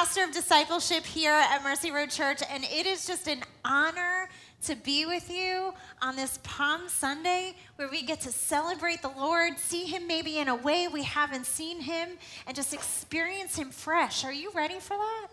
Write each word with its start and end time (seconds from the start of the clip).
pastor 0.00 0.24
of 0.24 0.32
discipleship 0.32 1.04
here 1.04 1.30
at 1.30 1.62
Mercy 1.62 1.90
Road 1.90 2.08
Church, 2.08 2.40
and 2.50 2.64
it 2.64 2.86
is 2.86 3.06
just 3.06 3.28
an 3.28 3.42
honor 3.66 4.30
to 4.62 4.74
be 4.74 5.04
with 5.04 5.30
you 5.30 5.74
on 6.00 6.16
this 6.16 6.38
Palm 6.42 6.88
Sunday 6.88 7.54
where 7.76 7.86
we 7.86 8.00
get 8.00 8.18
to 8.22 8.32
celebrate 8.32 9.02
the 9.02 9.10
Lord, 9.10 9.58
see 9.58 9.84
Him 9.84 10.06
maybe 10.06 10.38
in 10.38 10.48
a 10.48 10.56
way 10.56 10.88
we 10.88 11.02
haven't 11.02 11.44
seen 11.44 11.82
Him, 11.82 12.08
and 12.46 12.56
just 12.56 12.72
experience 12.72 13.56
Him 13.56 13.68
fresh. 13.68 14.24
Are 14.24 14.32
you 14.32 14.50
ready 14.54 14.80
for 14.80 14.96
that? 14.96 15.26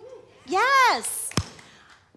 Yes. 0.46 1.30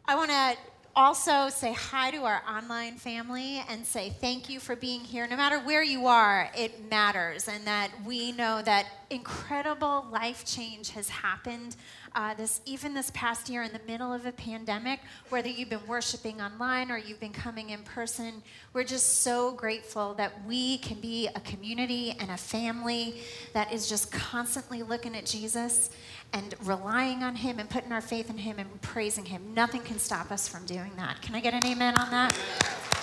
I 0.05 0.17
want 0.17 0.33
to 0.33 0.57
also 0.97 1.51
say 1.51 1.73
hi 1.73 2.11
to 2.11 2.25
our 2.25 2.43
online 2.49 2.97
family 2.97 3.63
and 3.69 3.87
say 3.87 4.11
thank 4.21 4.51
you 4.51 4.59
for 4.59 4.75
being 4.75 5.03
here. 5.03 5.25
No 5.29 5.37
matter 5.37 5.61
where 5.61 5.85
you 5.85 6.09
are, 6.09 6.51
it 6.59 6.91
matters, 6.91 7.47
and 7.47 7.65
that 7.69 7.91
we 8.05 8.33
know 8.33 8.61
that 8.63 8.87
incredible 9.09 10.05
life 10.11 10.45
change 10.45 10.91
has 10.91 11.09
happened. 11.09 11.77
Uh, 12.15 12.35
this 12.35 12.61
even 12.65 12.95
this 12.95 13.11
past 13.15 13.49
year 13.49 13.63
in 13.63 13.73
the 13.73 13.81
middle 13.87 14.13
of 14.13 14.27
a 14.27 14.33
pandemic, 14.33 15.01
whether 15.29 15.49
you've 15.49 15.71
been 15.71 15.87
worshiping 15.87 16.41
online 16.41 16.91
or 16.91 16.99
you've 16.99 17.21
been 17.21 17.33
coming 17.33 17.71
in 17.71 17.83
person, 17.83 18.43
we're 18.73 18.85
just 18.85 19.23
so 19.23 19.53
grateful 19.53 20.15
that 20.15 20.33
we 20.47 20.79
can 20.79 21.01
be 21.01 21.29
a 21.29 21.41
community 21.41 22.17
and 22.19 22.31
a 22.31 22.37
family 22.37 23.23
that 23.55 23.73
is 23.73 23.89
just 23.89 24.11
constantly 24.11 24.83
looking 24.83 25.17
at 25.17 25.25
Jesus 25.25 25.91
and 26.33 26.55
relying 26.65 27.23
on 27.23 27.37
Him 27.37 27.59
and 27.59 27.69
putting 27.69 27.93
our 27.93 28.01
faith 28.01 28.31
in 28.31 28.39
Him 28.39 28.59
and 28.59 28.83
praising 28.83 29.25
Him. 29.25 29.55
Nothing 29.55 29.83
can 29.83 29.99
stop 29.99 30.31
us 30.31 30.49
from 30.49 30.67
doing 30.67 30.93
that. 30.97 31.23
Can 31.23 31.35
I 31.35 31.41
get 31.41 31.55
an 31.55 31.65
amen 31.65 31.97
on 31.97 32.11
that? 32.11 33.00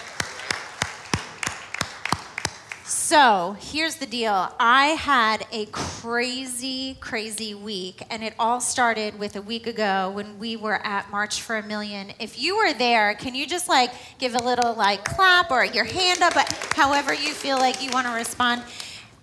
So 2.90 3.58
here's 3.60 3.98
the 3.98 4.06
deal. 4.06 4.50
I 4.58 4.88
had 4.88 5.46
a 5.52 5.66
crazy, 5.74 6.96
crazy 7.02 7.54
week, 7.54 8.02
and 8.10 8.24
it 8.24 8.34
all 8.40 8.62
started 8.62 9.20
with 9.20 9.36
a 9.36 9.42
week 9.42 9.68
ago 9.68 10.12
when 10.16 10.40
we 10.40 10.56
were 10.56 10.80
at 10.86 11.12
March 11.12 11.42
for 11.42 11.58
a 11.58 11.64
Million. 11.64 12.14
If 12.18 12.40
you 12.40 12.56
were 12.56 12.74
there, 12.74 13.14
can 13.16 13.36
you 13.36 13.46
just 13.46 13.68
like 13.68 13.92
give 14.20 14.36
a 14.36 14.40
little 14.42 14.74
like 14.74 15.04
clap 15.04 15.52
or 15.52 15.66
your 15.66 15.84
hand 15.84 16.22
up, 16.22 16.34
however 16.76 17.14
you 17.14 17.34
feel 17.34 17.58
like 17.58 17.84
you 17.84 17.90
want 17.92 18.08
to 18.08 18.14
respond? 18.14 18.64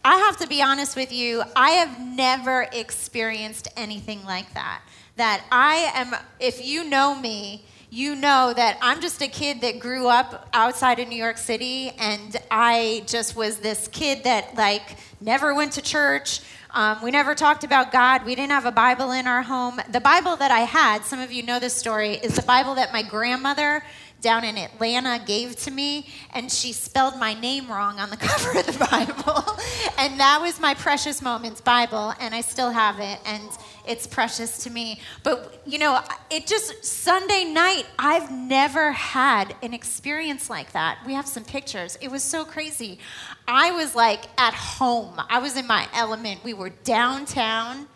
I 0.05 0.17
have 0.17 0.37
to 0.41 0.47
be 0.47 0.61
honest 0.61 0.95
with 0.95 1.11
you, 1.11 1.43
I 1.57 1.71
have 1.71 1.99
never 1.99 2.69
experienced 2.71 3.69
anything 3.79 4.27
like 4.27 4.53
that. 4.53 4.83
That 5.17 5.43
I 5.51 5.91
am, 5.95 6.15
if 6.39 6.67
you 6.67 6.85
know 6.85 7.15
me, 7.15 7.65
you 7.95 8.17
know 8.17 8.53
that 8.57 8.77
I'm 8.83 9.01
just 9.01 9.23
a 9.23 9.29
kid 9.29 9.61
that 9.61 9.79
grew 9.79 10.09
up 10.09 10.49
outside 10.53 10.99
of 10.99 11.07
New 11.07 11.17
York 11.17 11.39
City, 11.39 11.93
and 11.97 12.37
I 12.51 13.05
just 13.07 13.37
was 13.37 13.59
this 13.59 13.87
kid 13.87 14.25
that, 14.25 14.57
like, 14.57 14.97
never 15.21 15.55
went 15.55 15.75
to 15.75 15.83
church. 15.83 16.41
Um, 16.73 16.99
we 17.05 17.13
never 17.13 17.37
talked 17.37 17.63
about 17.63 17.93
God. 17.93 18.25
We 18.25 18.35
didn't 18.35 18.51
have 18.51 18.67
a 18.67 18.73
Bible 18.73 19.13
in 19.13 19.29
our 19.29 19.43
home. 19.43 19.81
The 19.93 20.01
Bible 20.01 20.35
that 20.39 20.51
I 20.51 20.61
had, 20.61 21.05
some 21.05 21.21
of 21.21 21.31
you 21.31 21.45
know 21.45 21.61
this 21.61 21.73
story, 21.73 22.15
is 22.15 22.35
the 22.35 22.43
Bible 22.43 22.75
that 22.75 22.93
my 22.93 23.03
grandmother 23.03 23.85
down 24.21 24.43
in 24.43 24.59
Atlanta 24.59 25.23
gave 25.25 25.55
to 25.55 25.71
me, 25.71 26.09
and 26.33 26.51
she 26.51 26.73
spelled 26.73 27.17
my 27.17 27.35
name 27.35 27.69
wrong 27.69 28.01
on 28.01 28.11
the 28.11 28.17
cover 28.21 28.59
of 28.59 28.67
the 28.67 28.87
Bible. 28.91 29.57
and 29.99 30.19
that 30.19 30.41
was 30.41 30.59
my 30.59 30.75
Precious 30.75 31.23
Moments 31.23 31.61
Bible, 31.61 32.13
and 32.19 32.35
I 32.35 32.41
still 32.41 32.71
have 32.71 32.99
it, 32.99 33.21
and 33.25 33.49
it's 33.87 34.07
precious 34.07 34.59
to 34.65 34.71
me. 34.71 35.01
But, 35.23 35.63
you 35.67 35.79
know, 35.79 36.01
it 36.31 36.47
just, 36.47 36.85
Sunday 36.85 37.45
night, 37.45 37.85
I've 37.99 38.31
never 38.31 38.93
had 38.93 39.55
an 39.63 39.75
experience 39.75 40.49
like 40.49 40.73
that. 40.73 40.99
We 41.07 41.15
have 41.15 41.27
some 41.27 41.45
pictures. 41.45 41.99
It 42.01 42.11
was 42.11 42.23
so 42.23 42.45
crazy. 42.45 42.99
I 43.47 43.73
was 43.73 43.95
like 43.95 44.25
at 44.39 44.55
home, 44.55 45.21
I 45.29 45.39
was 45.39 45.57
in 45.57 45.67
my 45.67 45.89
element. 45.95 46.45
We 46.45 46.55
were 46.55 46.71
downtown 46.71 47.89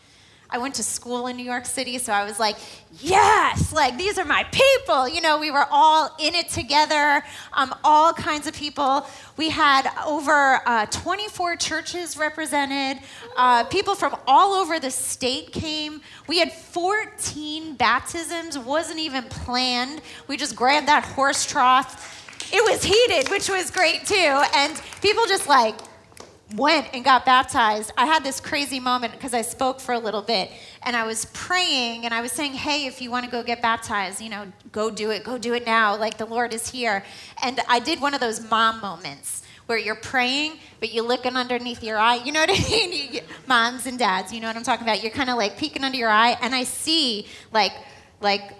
I 0.50 0.56
went 0.56 0.76
to 0.76 0.82
school 0.82 1.26
in 1.26 1.36
New 1.36 1.44
York 1.44 1.66
City, 1.66 1.98
so 1.98 2.10
I 2.10 2.24
was 2.24 2.38
like, 2.38 2.56
yes, 3.00 3.70
like 3.70 3.98
these 3.98 4.16
are 4.18 4.24
my 4.24 4.44
people. 4.44 5.06
You 5.06 5.20
know, 5.20 5.38
we 5.38 5.50
were 5.50 5.66
all 5.70 6.10
in 6.18 6.34
it 6.34 6.48
together, 6.48 7.22
um, 7.52 7.74
all 7.84 8.14
kinds 8.14 8.46
of 8.46 8.54
people. 8.54 9.06
We 9.36 9.50
had 9.50 9.90
over 10.06 10.62
uh, 10.64 10.86
24 10.86 11.56
churches 11.56 12.16
represented. 12.16 13.02
Uh, 13.36 13.64
people 13.64 13.94
from 13.94 14.16
all 14.26 14.54
over 14.54 14.80
the 14.80 14.90
state 14.90 15.52
came. 15.52 16.00
We 16.28 16.38
had 16.38 16.50
14 16.50 17.74
baptisms, 17.74 18.58
wasn't 18.58 19.00
even 19.00 19.24
planned. 19.24 20.00
We 20.28 20.38
just 20.38 20.56
grabbed 20.56 20.88
that 20.88 21.04
horse 21.04 21.44
trough. 21.44 22.14
It 22.50 22.64
was 22.64 22.82
heated, 22.82 23.30
which 23.30 23.50
was 23.50 23.70
great 23.70 24.06
too. 24.06 24.42
And 24.54 24.80
people 25.02 25.26
just 25.26 25.46
like 25.46 25.76
went 26.54 26.88
and 26.94 27.04
got 27.04 27.26
baptized, 27.26 27.92
I 27.96 28.06
had 28.06 28.24
this 28.24 28.40
crazy 28.40 28.80
moment 28.80 29.12
because 29.12 29.34
I 29.34 29.42
spoke 29.42 29.80
for 29.80 29.92
a 29.92 29.98
little 29.98 30.22
bit 30.22 30.50
and 30.82 30.96
I 30.96 31.04
was 31.06 31.26
praying 31.26 32.04
and 32.04 32.14
I 32.14 32.22
was 32.22 32.32
saying, 32.32 32.54
hey, 32.54 32.86
if 32.86 33.02
you 33.02 33.10
want 33.10 33.26
to 33.26 33.30
go 33.30 33.42
get 33.42 33.60
baptized, 33.60 34.20
you 34.20 34.30
know, 34.30 34.50
go 34.72 34.90
do 34.90 35.10
it, 35.10 35.24
go 35.24 35.36
do 35.36 35.54
it 35.54 35.66
now. 35.66 35.96
Like 35.96 36.16
the 36.16 36.24
Lord 36.24 36.54
is 36.54 36.70
here. 36.70 37.04
And 37.42 37.60
I 37.68 37.80
did 37.80 38.00
one 38.00 38.14
of 38.14 38.20
those 38.20 38.48
mom 38.50 38.80
moments 38.80 39.42
where 39.66 39.76
you're 39.76 39.96
praying, 39.96 40.58
but 40.80 40.94
you're 40.94 41.04
looking 41.04 41.36
underneath 41.36 41.82
your 41.82 41.98
eye. 41.98 42.16
You 42.16 42.32
know 42.32 42.40
what 42.40 42.50
I 42.50 42.68
mean? 42.70 43.20
Moms 43.46 43.86
and 43.86 43.98
dads, 43.98 44.32
you 44.32 44.40
know 44.40 44.46
what 44.46 44.56
I'm 44.56 44.62
talking 44.62 44.86
about? 44.86 45.02
You're 45.02 45.12
kind 45.12 45.28
of 45.28 45.36
like 45.36 45.58
peeking 45.58 45.84
under 45.84 45.98
your 45.98 46.08
eye, 46.08 46.38
and 46.40 46.54
I 46.54 46.64
see 46.64 47.26
like, 47.52 47.72
like 48.22 48.54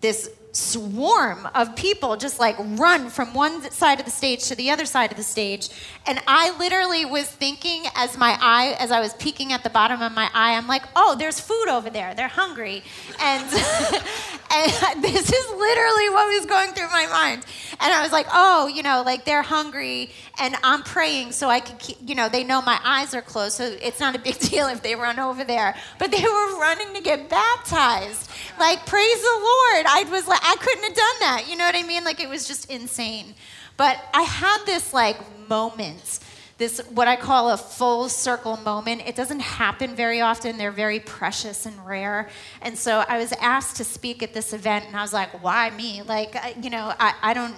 this 0.00 0.30
swarm 0.58 1.48
of 1.54 1.74
people 1.76 2.16
just 2.16 2.38
like 2.40 2.56
run 2.58 3.08
from 3.08 3.32
one 3.32 3.70
side 3.70 3.98
of 4.00 4.04
the 4.04 4.10
stage 4.10 4.44
to 4.48 4.54
the 4.54 4.70
other 4.70 4.84
side 4.84 5.10
of 5.10 5.16
the 5.16 5.22
stage. 5.22 5.68
And 6.06 6.20
i 6.26 6.56
literally 6.58 7.04
was 7.04 7.28
thinking 7.28 7.84
as 7.94 8.18
my 8.18 8.36
eye 8.40 8.76
as 8.78 8.90
i 8.90 9.00
was 9.00 9.14
peeking 9.14 9.52
at 9.52 9.62
the 9.62 9.70
bottom 9.70 10.02
of 10.02 10.12
my 10.12 10.30
eye 10.34 10.54
i'm 10.56 10.66
like 10.66 10.82
oh 10.96 11.14
there's 11.18 11.40
food 11.40 11.68
over 11.68 11.90
there. 11.90 12.14
They're 12.14 12.28
hungry. 12.28 12.82
And 13.20 13.44
and 14.52 15.02
this 15.04 15.32
is 15.32 15.50
literally 15.50 16.08
what 16.10 16.26
was 16.36 16.46
going 16.46 16.72
through 16.72 16.90
my 16.90 17.06
mind. 17.06 17.46
And 17.80 17.92
i 17.92 18.02
was 18.02 18.12
like 18.12 18.26
oh 18.32 18.66
you 18.66 18.82
know 18.82 19.02
like 19.04 19.24
they're 19.24 19.42
hungry 19.42 20.10
and 20.40 20.56
i'm 20.62 20.82
praying 20.82 21.32
so 21.32 21.48
i 21.48 21.60
could 21.60 21.78
keep 21.78 21.96
you 22.04 22.14
know 22.14 22.28
they 22.28 22.44
know 22.44 22.60
my 22.62 22.78
eyes 22.84 23.14
are 23.14 23.22
closed 23.22 23.56
so 23.56 23.76
it's 23.80 24.00
not 24.00 24.16
a 24.16 24.18
big 24.18 24.38
deal 24.50 24.68
if 24.68 24.82
they 24.82 24.94
run 24.94 25.18
over 25.18 25.44
there. 25.44 25.74
But 25.98 26.10
they 26.10 26.22
were 26.22 26.58
running 26.58 26.94
to 26.94 27.00
get 27.02 27.28
baptized. 27.28 28.30
Like 28.58 28.86
praise 28.86 29.20
the 29.20 29.38
lord. 29.38 29.86
I 29.86 30.06
was 30.10 30.26
like 30.26 30.40
I 30.48 30.56
couldn't 30.56 30.82
have 30.82 30.94
done 30.94 31.18
that. 31.20 31.44
You 31.46 31.56
know 31.56 31.66
what 31.66 31.74
I 31.74 31.82
mean? 31.82 32.04
Like 32.04 32.20
it 32.20 32.28
was 32.28 32.48
just 32.48 32.70
insane. 32.70 33.34
But 33.76 33.98
I 34.14 34.22
had 34.22 34.64
this 34.64 34.94
like 34.94 35.18
moment, 35.46 36.20
this 36.56 36.80
what 36.90 37.06
I 37.06 37.16
call 37.16 37.50
a 37.50 37.58
full 37.58 38.08
circle 38.08 38.56
moment. 38.56 39.02
It 39.06 39.14
doesn't 39.14 39.40
happen 39.40 39.94
very 39.94 40.22
often. 40.22 40.56
They're 40.56 40.72
very 40.72 41.00
precious 41.00 41.66
and 41.66 41.86
rare. 41.86 42.30
And 42.62 42.78
so 42.78 43.04
I 43.06 43.18
was 43.18 43.32
asked 43.34 43.76
to 43.76 43.84
speak 43.84 44.22
at 44.22 44.32
this 44.32 44.54
event, 44.54 44.86
and 44.86 44.96
I 44.96 45.02
was 45.02 45.12
like, 45.12 45.42
why 45.44 45.68
me? 45.68 46.02
Like, 46.02 46.34
you 46.62 46.70
know, 46.70 46.94
I, 46.98 47.14
I 47.22 47.34
don't, 47.34 47.54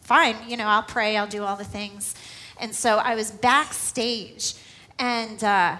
fine, 0.00 0.36
you 0.48 0.56
know, 0.56 0.66
I'll 0.66 0.82
pray, 0.82 1.18
I'll 1.18 1.26
do 1.26 1.44
all 1.44 1.56
the 1.56 1.62
things. 1.64 2.14
And 2.58 2.74
so 2.74 2.96
I 2.96 3.14
was 3.14 3.30
backstage, 3.30 4.54
and 4.98 5.44
uh, 5.44 5.76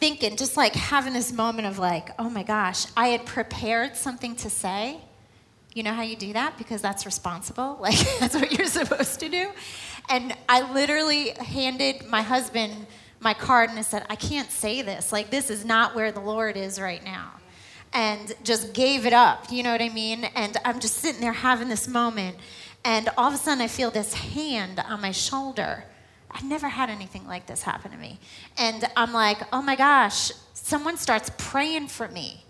thinking, 0.00 0.36
just 0.36 0.56
like 0.56 0.74
having 0.74 1.12
this 1.12 1.32
moment 1.32 1.66
of 1.66 1.78
like, 1.78 2.10
oh 2.18 2.30
my 2.30 2.42
gosh, 2.42 2.86
I 2.96 3.08
had 3.08 3.26
prepared 3.26 3.96
something 3.96 4.36
to 4.36 4.50
say. 4.50 4.98
You 5.72 5.82
know 5.82 5.92
how 5.92 6.02
you 6.02 6.16
do 6.16 6.32
that? 6.34 6.56
Because 6.56 6.80
that's 6.82 7.04
responsible. 7.04 7.78
Like, 7.80 7.98
that's 8.20 8.34
what 8.34 8.52
you're 8.52 8.66
supposed 8.66 9.20
to 9.20 9.28
do. 9.28 9.50
And 10.08 10.36
I 10.48 10.72
literally 10.72 11.30
handed 11.30 12.06
my 12.06 12.22
husband 12.22 12.86
my 13.24 13.34
card 13.34 13.70
and 13.70 13.78
I 13.78 13.82
said, 13.82 14.04
I 14.08 14.16
can't 14.16 14.50
say 14.50 14.82
this. 14.82 15.10
Like, 15.10 15.30
this 15.30 15.50
is 15.50 15.64
not 15.64 15.94
where 15.94 16.12
the 16.12 16.20
Lord 16.20 16.56
is 16.56 16.78
right 16.78 17.02
now. 17.02 17.32
And 17.92 18.34
just 18.44 18.74
gave 18.74 19.06
it 19.06 19.12
up. 19.12 19.50
You 19.50 19.62
know 19.62 19.72
what 19.72 19.80
I 19.80 19.88
mean? 19.88 20.24
And 20.24 20.56
I'm 20.64 20.78
just 20.78 20.96
sitting 20.96 21.20
there 21.20 21.32
having 21.32 21.68
this 21.68 21.88
moment. 21.88 22.36
And 22.84 23.08
all 23.16 23.28
of 23.28 23.34
a 23.34 23.38
sudden, 23.38 23.62
I 23.62 23.68
feel 23.68 23.90
this 23.90 24.12
hand 24.12 24.78
on 24.78 25.00
my 25.00 25.10
shoulder. 25.10 25.84
I 26.34 26.42
never 26.42 26.68
had 26.68 26.90
anything 26.90 27.26
like 27.26 27.46
this 27.46 27.62
happen 27.62 27.92
to 27.92 27.96
me. 27.96 28.18
And 28.58 28.84
I'm 28.96 29.12
like, 29.12 29.38
oh 29.52 29.62
my 29.62 29.76
gosh, 29.76 30.32
someone 30.52 30.96
starts 30.96 31.30
praying 31.38 31.88
for 31.88 32.08
me. 32.08 32.44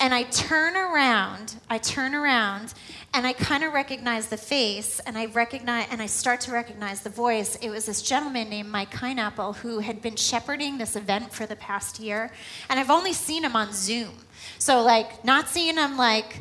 And 0.00 0.12
I 0.12 0.24
turn 0.24 0.76
around, 0.76 1.56
I 1.70 1.78
turn 1.78 2.14
around, 2.14 2.74
and 3.14 3.26
I 3.26 3.34
kind 3.34 3.62
of 3.62 3.72
recognize 3.72 4.28
the 4.28 4.36
face, 4.36 5.00
and 5.00 5.18
I 5.18 5.26
recognize, 5.26 5.86
and 5.90 6.00
I 6.00 6.06
start 6.06 6.40
to 6.42 6.52
recognize 6.52 7.02
the 7.02 7.10
voice. 7.10 7.56
It 7.56 7.68
was 7.68 7.86
this 7.86 8.02
gentleman 8.02 8.48
named 8.48 8.70
Mike 8.70 8.90
Pineapple 8.90 9.52
who 9.52 9.80
had 9.80 10.00
been 10.00 10.16
shepherding 10.16 10.78
this 10.78 10.96
event 10.96 11.32
for 11.32 11.46
the 11.46 11.56
past 11.56 12.00
year, 12.00 12.32
and 12.68 12.80
I've 12.80 12.90
only 12.90 13.12
seen 13.12 13.44
him 13.44 13.54
on 13.54 13.72
Zoom. 13.72 14.14
So, 14.58 14.82
like, 14.82 15.24
not 15.24 15.48
seeing 15.48 15.76
him 15.76 15.96
like 15.96 16.40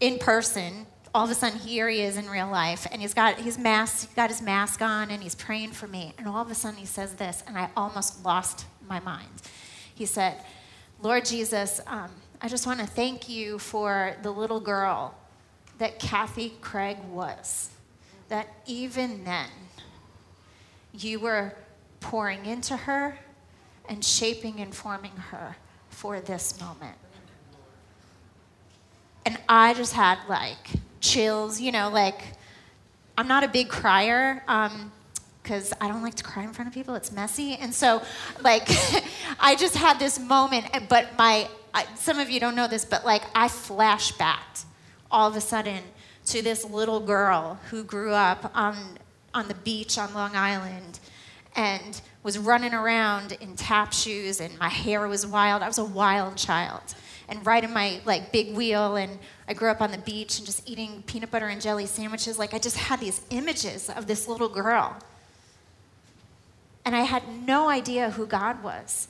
in 0.00 0.18
person, 0.18 0.86
all 1.16 1.24
of 1.24 1.30
a 1.30 1.34
sudden 1.34 1.58
here 1.58 1.88
he 1.88 2.02
is 2.02 2.18
in 2.18 2.28
real 2.28 2.50
life 2.50 2.86
and 2.92 3.00
he's 3.00 3.14
got 3.14 3.36
his 3.36 3.56
mask 3.56 4.06
he's 4.06 4.14
got 4.14 4.28
his 4.28 4.42
mask 4.42 4.82
on 4.82 5.10
and 5.10 5.22
he's 5.22 5.34
praying 5.34 5.70
for 5.70 5.86
me 5.86 6.12
and 6.18 6.28
all 6.28 6.42
of 6.42 6.50
a 6.50 6.54
sudden 6.54 6.78
he 6.78 6.84
says 6.84 7.14
this 7.14 7.42
and 7.46 7.56
i 7.56 7.70
almost 7.74 8.22
lost 8.22 8.66
my 8.86 9.00
mind 9.00 9.30
he 9.94 10.04
said 10.04 10.36
lord 11.00 11.24
jesus 11.24 11.80
um, 11.86 12.10
i 12.42 12.48
just 12.48 12.66
want 12.66 12.78
to 12.78 12.86
thank 12.86 13.30
you 13.30 13.58
for 13.58 14.14
the 14.22 14.30
little 14.30 14.60
girl 14.60 15.14
that 15.78 15.98
kathy 15.98 16.52
craig 16.60 16.98
was 17.10 17.70
that 18.28 18.48
even 18.66 19.24
then 19.24 19.48
you 20.92 21.18
were 21.18 21.54
pouring 22.00 22.44
into 22.44 22.76
her 22.76 23.18
and 23.88 24.04
shaping 24.04 24.60
and 24.60 24.74
forming 24.74 25.16
her 25.30 25.56
for 25.88 26.20
this 26.20 26.60
moment. 26.60 26.96
And 29.24 29.38
I 29.48 29.74
just 29.74 29.92
had 29.92 30.18
like 30.28 30.70
chills, 31.00 31.60
you 31.60 31.72
know, 31.72 31.88
like 31.90 32.22
I'm 33.18 33.28
not 33.28 33.44
a 33.44 33.48
big 33.48 33.68
crier. 33.68 34.42
Um, 34.48 34.92
because 35.42 35.72
I 35.80 35.86
don't 35.86 36.02
like 36.02 36.16
to 36.16 36.24
cry 36.24 36.42
in 36.42 36.52
front 36.52 36.66
of 36.66 36.74
people. 36.74 36.96
It's 36.96 37.12
messy. 37.12 37.54
And 37.54 37.72
so, 37.72 38.02
like, 38.42 38.68
I 39.40 39.54
just 39.54 39.76
had 39.76 39.96
this 40.00 40.18
moment, 40.18 40.66
but 40.88 41.16
my, 41.16 41.48
I, 41.72 41.86
some 41.94 42.18
of 42.18 42.28
you 42.28 42.40
don't 42.40 42.56
know 42.56 42.66
this, 42.66 42.84
but 42.84 43.04
like, 43.04 43.22
I 43.32 43.46
flashbacked 43.46 44.64
all 45.08 45.28
of 45.28 45.36
a 45.36 45.40
sudden 45.40 45.84
to 46.26 46.42
this 46.42 46.64
little 46.64 46.98
girl 46.98 47.60
who 47.70 47.84
grew 47.84 48.10
up 48.10 48.50
on, 48.56 48.98
on 49.34 49.46
the 49.46 49.54
beach 49.54 49.98
on 49.98 50.12
Long 50.14 50.34
Island 50.34 50.98
and 51.54 52.00
was 52.24 52.38
running 52.38 52.74
around 52.74 53.38
in 53.40 53.54
tap 53.54 53.92
shoes, 53.92 54.40
and 54.40 54.58
my 54.58 54.68
hair 54.68 55.06
was 55.06 55.24
wild. 55.24 55.62
I 55.62 55.68
was 55.68 55.78
a 55.78 55.84
wild 55.84 56.36
child. 56.36 56.82
And 57.28 57.44
riding 57.44 57.72
my 57.72 58.00
like 58.04 58.30
big 58.30 58.54
wheel, 58.54 58.96
and 58.96 59.18
I 59.48 59.54
grew 59.54 59.70
up 59.70 59.80
on 59.80 59.90
the 59.90 59.98
beach 59.98 60.38
and 60.38 60.46
just 60.46 60.68
eating 60.68 61.02
peanut 61.06 61.30
butter 61.30 61.48
and 61.48 61.60
jelly 61.60 61.86
sandwiches. 61.86 62.38
Like 62.38 62.54
I 62.54 62.58
just 62.58 62.76
had 62.76 63.00
these 63.00 63.20
images 63.30 63.90
of 63.90 64.06
this 64.06 64.28
little 64.28 64.48
girl 64.48 64.96
and 66.86 66.94
I 66.94 67.00
had 67.00 67.24
no 67.44 67.68
idea 67.68 68.10
who 68.10 68.26
God 68.26 68.62
was. 68.62 69.08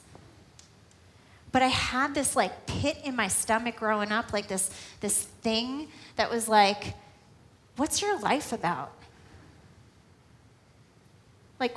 But 1.52 1.60
I 1.60 1.68
had 1.68 2.14
this 2.14 2.34
like 2.34 2.66
pit 2.66 2.98
in 3.04 3.14
my 3.14 3.28
stomach 3.28 3.76
growing 3.76 4.10
up, 4.10 4.32
like 4.32 4.48
this, 4.48 4.70
this 5.00 5.24
thing 5.24 5.88
that 6.16 6.30
was 6.30 6.48
like, 6.48 6.94
what's 7.76 8.00
your 8.00 8.18
life 8.18 8.52
about? 8.54 8.92
Like, 11.60 11.76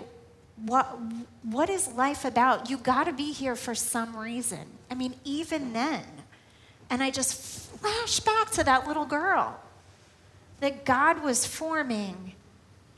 what, 0.65 0.99
what 1.43 1.69
is 1.69 1.89
life 1.89 2.23
about? 2.23 2.69
You 2.69 2.77
got 2.77 3.03
to 3.03 3.13
be 3.13 3.33
here 3.33 3.57
for 3.57 3.75
some 3.75 4.15
reason. 4.15 4.67
I 4.89 4.95
mean, 4.95 5.15
even 5.25 5.73
then. 5.73 6.05
And 6.89 7.03
I 7.03 7.11
just 7.11 7.69
flash 7.79 8.19
back 8.19 8.51
to 8.51 8.63
that 8.63 8.87
little 8.87 9.05
girl 9.05 9.59
that 10.59 10.85
God 10.85 11.23
was 11.23 11.45
forming 11.45 12.33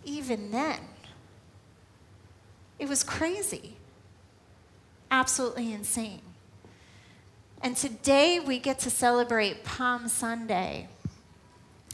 even 0.03 0.51
then. 0.51 0.79
It 2.79 2.89
was 2.89 3.03
crazy, 3.03 3.75
absolutely 5.11 5.71
insane. 5.71 6.21
And 7.61 7.77
today 7.77 8.39
we 8.39 8.57
get 8.57 8.79
to 8.79 8.89
celebrate 8.89 9.63
Palm 9.63 10.07
Sunday. 10.07 10.87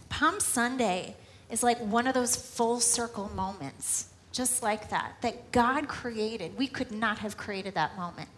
Palm 0.07 0.39
Sunday 0.39 1.15
is 1.50 1.61
like 1.61 1.77
one 1.79 2.07
of 2.07 2.13
those 2.13 2.35
full 2.38 2.79
circle 2.79 3.29
moments, 3.35 4.07
just 4.31 4.63
like 4.63 4.89
that, 4.89 5.15
that 5.21 5.51
God 5.51 5.89
created. 5.89 6.57
We 6.57 6.67
could 6.67 6.91
not 6.91 7.19
have 7.19 7.35
created 7.35 7.73
that 7.73 7.97
moment 7.97 8.29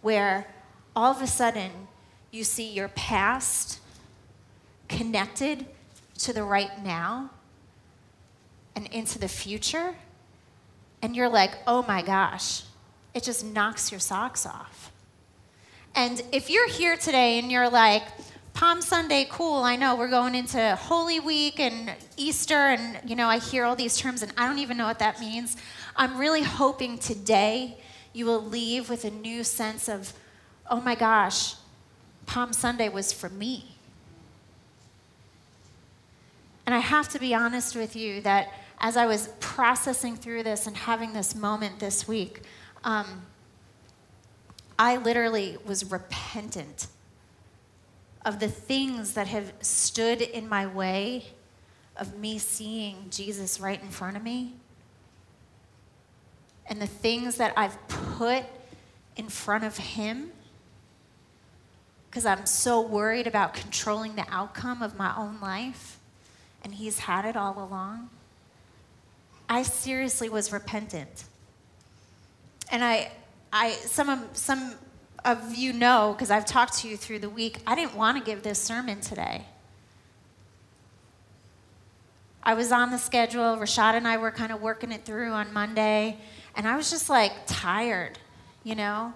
where 0.00 0.46
all 0.96 1.12
of 1.12 1.20
a 1.22 1.26
sudden 1.26 1.70
you 2.32 2.42
see 2.42 2.72
your 2.72 2.88
past 2.88 3.78
connected 4.88 5.66
to 6.18 6.32
the 6.32 6.42
right 6.42 6.82
now 6.82 7.30
and 8.74 8.86
into 8.88 9.18
the 9.18 9.28
future 9.28 9.94
and 11.02 11.14
you're 11.14 11.28
like, 11.28 11.52
oh 11.66 11.82
my 11.82 12.00
gosh, 12.00 12.62
it 13.12 13.22
just 13.22 13.44
knocks 13.44 13.90
your 13.90 14.00
socks 14.00 14.46
off. 14.46 14.90
And 15.94 16.22
if 16.32 16.48
you're 16.48 16.68
here 16.68 16.96
today 16.96 17.38
and 17.38 17.52
you're 17.52 17.68
like, 17.68 18.02
Palm 18.54 18.80
Sunday, 18.80 19.26
cool, 19.30 19.62
I 19.62 19.76
know 19.76 19.96
we're 19.96 20.08
going 20.08 20.34
into 20.34 20.76
Holy 20.76 21.20
Week 21.20 21.58
and 21.58 21.92
Easter, 22.16 22.54
and 22.54 22.98
you 23.08 23.16
know, 23.16 23.28
I 23.28 23.38
hear 23.38 23.64
all 23.64 23.76
these 23.76 23.96
terms 23.96 24.22
and 24.22 24.32
I 24.38 24.46
don't 24.46 24.58
even 24.58 24.76
know 24.76 24.86
what 24.86 25.00
that 25.00 25.20
means. 25.20 25.56
I'm 25.96 26.16
really 26.16 26.42
hoping 26.42 26.98
today 26.98 27.78
you 28.14 28.24
will 28.24 28.42
leave 28.42 28.88
with 28.88 29.04
a 29.04 29.10
new 29.10 29.44
sense 29.44 29.88
of, 29.88 30.12
oh 30.70 30.80
my 30.80 30.94
gosh, 30.94 31.56
Palm 32.26 32.52
Sunday 32.52 32.88
was 32.88 33.12
for 33.12 33.28
me. 33.28 33.76
And 36.64 36.74
I 36.74 36.78
have 36.78 37.08
to 37.10 37.18
be 37.18 37.34
honest 37.34 37.74
with 37.74 37.96
you 37.96 38.20
that 38.22 38.52
as 38.78 38.96
I 38.96 39.06
was 39.06 39.28
processing 39.40 40.16
through 40.16 40.42
this 40.42 40.66
and 40.66 40.76
having 40.76 41.12
this 41.12 41.34
moment 41.34 41.78
this 41.78 42.06
week, 42.06 42.42
um, 42.84 43.22
I 44.78 44.96
literally 44.96 45.56
was 45.64 45.90
repentant 45.90 46.86
of 48.24 48.40
the 48.40 48.48
things 48.48 49.14
that 49.14 49.26
have 49.26 49.52
stood 49.60 50.20
in 50.22 50.48
my 50.48 50.66
way 50.66 51.26
of 51.96 52.18
me 52.18 52.38
seeing 52.38 53.06
Jesus 53.10 53.60
right 53.60 53.80
in 53.80 53.90
front 53.90 54.16
of 54.16 54.22
me 54.22 54.54
and 56.66 56.80
the 56.80 56.86
things 56.86 57.36
that 57.36 57.52
I've 57.56 57.76
put 57.88 58.44
in 59.16 59.28
front 59.28 59.64
of 59.64 59.76
Him 59.76 60.32
because 62.12 62.26
I'm 62.26 62.44
so 62.44 62.82
worried 62.82 63.26
about 63.26 63.54
controlling 63.54 64.16
the 64.16 64.26
outcome 64.28 64.82
of 64.82 64.98
my 64.98 65.14
own 65.16 65.40
life, 65.40 65.98
and 66.62 66.74
He's 66.74 66.98
had 66.98 67.24
it 67.24 67.38
all 67.38 67.54
along. 67.56 68.10
I 69.48 69.62
seriously 69.62 70.28
was 70.28 70.52
repentant. 70.52 71.24
And 72.70 72.84
I, 72.84 73.10
I 73.50 73.70
some, 73.70 74.10
of, 74.10 74.36
some 74.36 74.74
of 75.24 75.54
you 75.54 75.72
know, 75.72 76.12
because 76.14 76.30
I've 76.30 76.44
talked 76.44 76.80
to 76.80 76.88
you 76.88 76.98
through 76.98 77.20
the 77.20 77.30
week, 77.30 77.56
I 77.66 77.74
didn't 77.74 77.96
want 77.96 78.18
to 78.18 78.22
give 78.22 78.42
this 78.42 78.58
sermon 78.58 79.00
today. 79.00 79.46
I 82.42 82.52
was 82.52 82.72
on 82.72 82.90
the 82.90 82.98
schedule. 82.98 83.56
Rashad 83.56 83.94
and 83.94 84.06
I 84.06 84.18
were 84.18 84.30
kind 84.30 84.52
of 84.52 84.60
working 84.60 84.92
it 84.92 85.06
through 85.06 85.30
on 85.30 85.50
Monday, 85.54 86.18
and 86.56 86.68
I 86.68 86.76
was 86.76 86.90
just 86.90 87.08
like 87.08 87.32
tired, 87.46 88.18
you 88.64 88.74
know? 88.74 89.14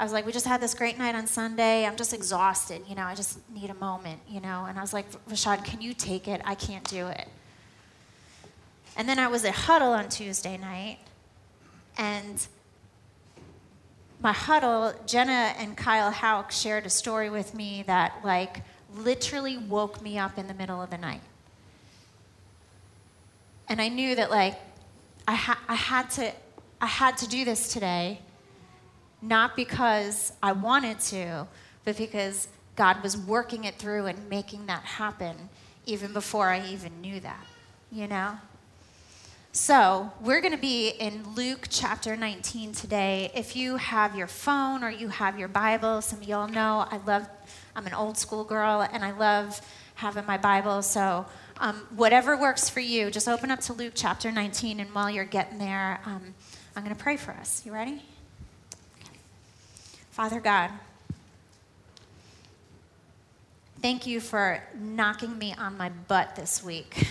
I 0.00 0.02
was 0.02 0.14
like, 0.14 0.24
we 0.24 0.32
just 0.32 0.46
had 0.46 0.62
this 0.62 0.72
great 0.72 0.96
night 0.96 1.14
on 1.14 1.26
Sunday. 1.26 1.84
I'm 1.84 1.94
just 1.94 2.14
exhausted, 2.14 2.80
you 2.88 2.94
know? 2.94 3.02
I 3.02 3.14
just 3.14 3.38
need 3.50 3.68
a 3.68 3.74
moment, 3.74 4.18
you 4.26 4.40
know? 4.40 4.64
And 4.66 4.78
I 4.78 4.80
was 4.80 4.94
like, 4.94 5.04
Rashad, 5.28 5.62
can 5.62 5.82
you 5.82 5.92
take 5.92 6.26
it? 6.26 6.40
I 6.42 6.54
can't 6.54 6.88
do 6.88 7.08
it. 7.08 7.28
And 8.96 9.06
then 9.06 9.18
I 9.18 9.28
was 9.28 9.44
at 9.44 9.52
Huddle 9.52 9.92
on 9.92 10.08
Tuesday 10.08 10.56
night, 10.56 11.00
and 11.98 12.46
my 14.22 14.32
huddle, 14.32 14.94
Jenna 15.04 15.52
and 15.58 15.76
Kyle 15.76 16.10
Hauk 16.10 16.50
shared 16.50 16.86
a 16.86 16.90
story 16.90 17.28
with 17.28 17.52
me 17.52 17.84
that, 17.86 18.14
like, 18.24 18.62
literally 18.96 19.58
woke 19.58 20.00
me 20.00 20.18
up 20.18 20.38
in 20.38 20.46
the 20.46 20.54
middle 20.54 20.80
of 20.80 20.88
the 20.88 20.98
night. 20.98 21.20
And 23.68 23.82
I 23.82 23.88
knew 23.88 24.16
that, 24.16 24.30
like, 24.30 24.58
I, 25.28 25.34
ha- 25.34 25.60
I, 25.68 25.74
had 25.74 26.08
to, 26.12 26.32
I 26.80 26.86
had 26.86 27.18
to 27.18 27.28
do 27.28 27.44
this 27.44 27.70
today, 27.70 28.20
not 29.22 29.56
because 29.56 30.32
I 30.42 30.52
wanted 30.52 31.00
to, 31.00 31.46
but 31.84 31.96
because 31.96 32.48
God 32.76 33.02
was 33.02 33.16
working 33.16 33.64
it 33.64 33.76
through 33.76 34.06
and 34.06 34.28
making 34.28 34.66
that 34.66 34.82
happen 34.82 35.50
even 35.86 36.12
before 36.12 36.48
I 36.48 36.66
even 36.68 37.00
knew 37.00 37.20
that, 37.20 37.44
you 37.90 38.06
know? 38.06 38.38
So, 39.52 40.12
we're 40.20 40.40
going 40.40 40.54
to 40.54 40.60
be 40.60 40.90
in 40.90 41.34
Luke 41.34 41.66
chapter 41.68 42.14
19 42.14 42.72
today. 42.72 43.32
If 43.34 43.56
you 43.56 43.76
have 43.76 44.14
your 44.14 44.28
phone 44.28 44.84
or 44.84 44.90
you 44.90 45.08
have 45.08 45.40
your 45.40 45.48
Bible, 45.48 46.00
some 46.02 46.20
of 46.20 46.28
y'all 46.28 46.46
know 46.46 46.86
I 46.88 47.00
love, 47.04 47.28
I'm 47.74 47.84
an 47.84 47.94
old 47.94 48.16
school 48.16 48.44
girl 48.44 48.86
and 48.92 49.04
I 49.04 49.10
love 49.10 49.60
having 49.96 50.24
my 50.24 50.38
Bible. 50.38 50.82
So, 50.82 51.26
um, 51.58 51.74
whatever 51.96 52.36
works 52.36 52.70
for 52.70 52.78
you, 52.78 53.10
just 53.10 53.26
open 53.28 53.50
up 53.50 53.58
to 53.62 53.72
Luke 53.72 53.94
chapter 53.96 54.30
19. 54.30 54.78
And 54.78 54.94
while 54.94 55.10
you're 55.10 55.24
getting 55.24 55.58
there, 55.58 56.00
um, 56.06 56.34
I'm 56.76 56.84
going 56.84 56.94
to 56.94 57.02
pray 57.02 57.16
for 57.16 57.32
us. 57.32 57.66
You 57.66 57.72
ready? 57.72 58.02
Father 60.20 60.40
God, 60.40 60.70
thank 63.80 64.06
you 64.06 64.20
for 64.20 64.62
knocking 64.78 65.38
me 65.38 65.54
on 65.54 65.78
my 65.78 65.88
butt 65.88 66.36
this 66.36 66.62
week. 66.62 67.08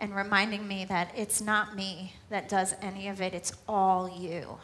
and 0.00 0.16
reminding 0.16 0.66
me 0.66 0.86
that 0.86 1.12
it's 1.14 1.42
not 1.42 1.76
me 1.76 2.14
that 2.30 2.48
does 2.48 2.74
any 2.80 3.08
of 3.08 3.20
it, 3.20 3.34
it's 3.34 3.52
all 3.68 4.08
you. 4.08 4.56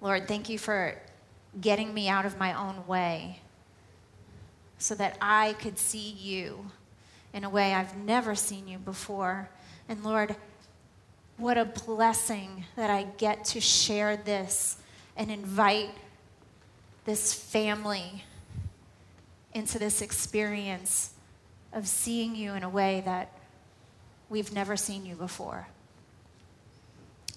Lord, 0.00 0.28
thank 0.28 0.48
you 0.48 0.56
for 0.56 0.96
getting 1.60 1.92
me 1.92 2.08
out 2.08 2.24
of 2.24 2.38
my 2.38 2.56
own 2.56 2.86
way 2.86 3.40
so 4.78 4.94
that 4.94 5.18
I 5.20 5.54
could 5.54 5.76
see 5.76 6.10
you 6.10 6.66
in 7.32 7.42
a 7.42 7.50
way 7.50 7.74
I've 7.74 7.96
never 7.96 8.36
seen 8.36 8.68
you 8.68 8.78
before. 8.78 9.50
And 9.88 10.04
Lord, 10.04 10.36
what 11.36 11.58
a 11.58 11.64
blessing 11.64 12.64
that 12.76 12.90
I 12.90 13.04
get 13.16 13.44
to 13.46 13.60
share 13.60 14.16
this 14.16 14.78
and 15.16 15.30
invite 15.30 15.90
this 17.04 17.34
family 17.34 18.24
into 19.54 19.78
this 19.78 20.02
experience 20.02 21.12
of 21.72 21.86
seeing 21.86 22.34
you 22.36 22.52
in 22.52 22.62
a 22.62 22.68
way 22.68 23.02
that 23.04 23.32
we've 24.28 24.52
never 24.52 24.76
seen 24.76 25.04
you 25.04 25.14
before. 25.14 25.68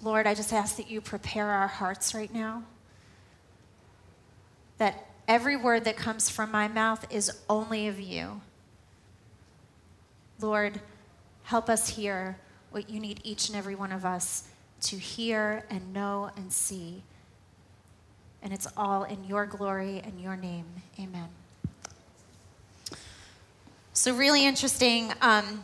Lord, 0.02 0.28
I 0.28 0.36
just 0.36 0.54
ask 0.54 0.78
that 0.78 0.90
you 0.90 1.02
prepare 1.02 1.48
our 1.48 1.68
hearts 1.68 2.14
right 2.14 2.34
now. 2.34 2.64
That 4.78 5.10
every 5.28 5.56
word 5.56 5.86
that 5.86 5.98
comes 5.98 6.30
from 6.30 6.52
my 6.52 6.68
mouth 6.68 7.06
is 7.10 7.32
only 7.50 7.88
of 7.88 8.00
you. 8.00 8.42
Lord, 10.40 10.82
help 11.44 11.70
us 11.70 11.90
hear 11.90 12.38
what 12.76 12.90
you 12.90 13.00
need 13.00 13.22
each 13.24 13.48
and 13.48 13.58
every 13.58 13.74
one 13.74 13.94
of 13.94 14.04
us 14.04 14.50
to 14.82 14.98
hear 14.98 15.64
and 15.70 15.94
know 15.94 16.30
and 16.36 16.52
see. 16.52 17.02
And 18.44 18.52
it's 18.52 18.68
all 18.76 19.06
in 19.06 19.24
your 19.24 19.46
glory 19.46 20.02
and 20.04 20.20
your 20.20 20.36
name. 20.36 20.66
Amen. 21.00 21.30
So, 23.94 24.14
really 24.14 24.46
interesting. 24.46 25.14
Um, 25.22 25.64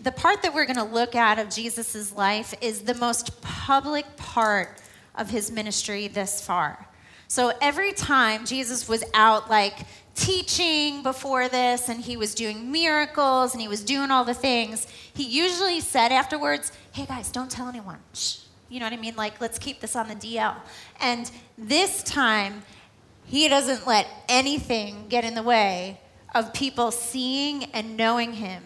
the 0.00 0.10
part 0.10 0.40
that 0.40 0.54
we're 0.54 0.64
going 0.64 0.78
to 0.78 0.84
look 0.84 1.14
at 1.14 1.38
of 1.38 1.50
Jesus' 1.50 2.16
life 2.16 2.54
is 2.62 2.80
the 2.80 2.94
most 2.94 3.42
public 3.42 4.16
part 4.16 4.80
of 5.16 5.28
his 5.28 5.50
ministry 5.50 6.08
this 6.08 6.40
far. 6.40 6.88
So, 7.28 7.52
every 7.60 7.92
time 7.92 8.46
Jesus 8.46 8.88
was 8.88 9.04
out, 9.12 9.50
like 9.50 9.80
teaching 10.16 11.02
before 11.04 11.48
this, 11.48 11.88
and 11.88 12.00
he 12.00 12.16
was 12.16 12.34
doing 12.34 12.72
miracles 12.72 13.52
and 13.52 13.60
he 13.60 13.68
was 13.68 13.84
doing 13.84 14.10
all 14.10 14.24
the 14.24 14.34
things, 14.34 14.88
he 15.14 15.22
usually 15.22 15.80
said 15.80 16.10
afterwards, 16.10 16.72
Hey 16.92 17.06
guys, 17.06 17.30
don't 17.30 17.50
tell 17.50 17.68
anyone. 17.68 17.98
Shh. 18.12 18.38
You 18.68 18.80
know 18.80 18.86
what 18.86 18.94
I 18.94 18.96
mean? 18.96 19.14
Like, 19.14 19.40
let's 19.40 19.58
keep 19.58 19.80
this 19.80 19.94
on 19.94 20.08
the 20.08 20.16
DL. 20.16 20.56
And 21.00 21.30
this 21.56 22.02
time, 22.02 22.62
he 23.24 23.48
doesn't 23.48 23.86
let 23.86 24.08
anything 24.28 25.06
get 25.08 25.24
in 25.24 25.34
the 25.34 25.42
way 25.42 26.00
of 26.34 26.52
people 26.52 26.90
seeing 26.90 27.64
and 27.66 27.96
knowing 27.96 28.34
him. 28.34 28.62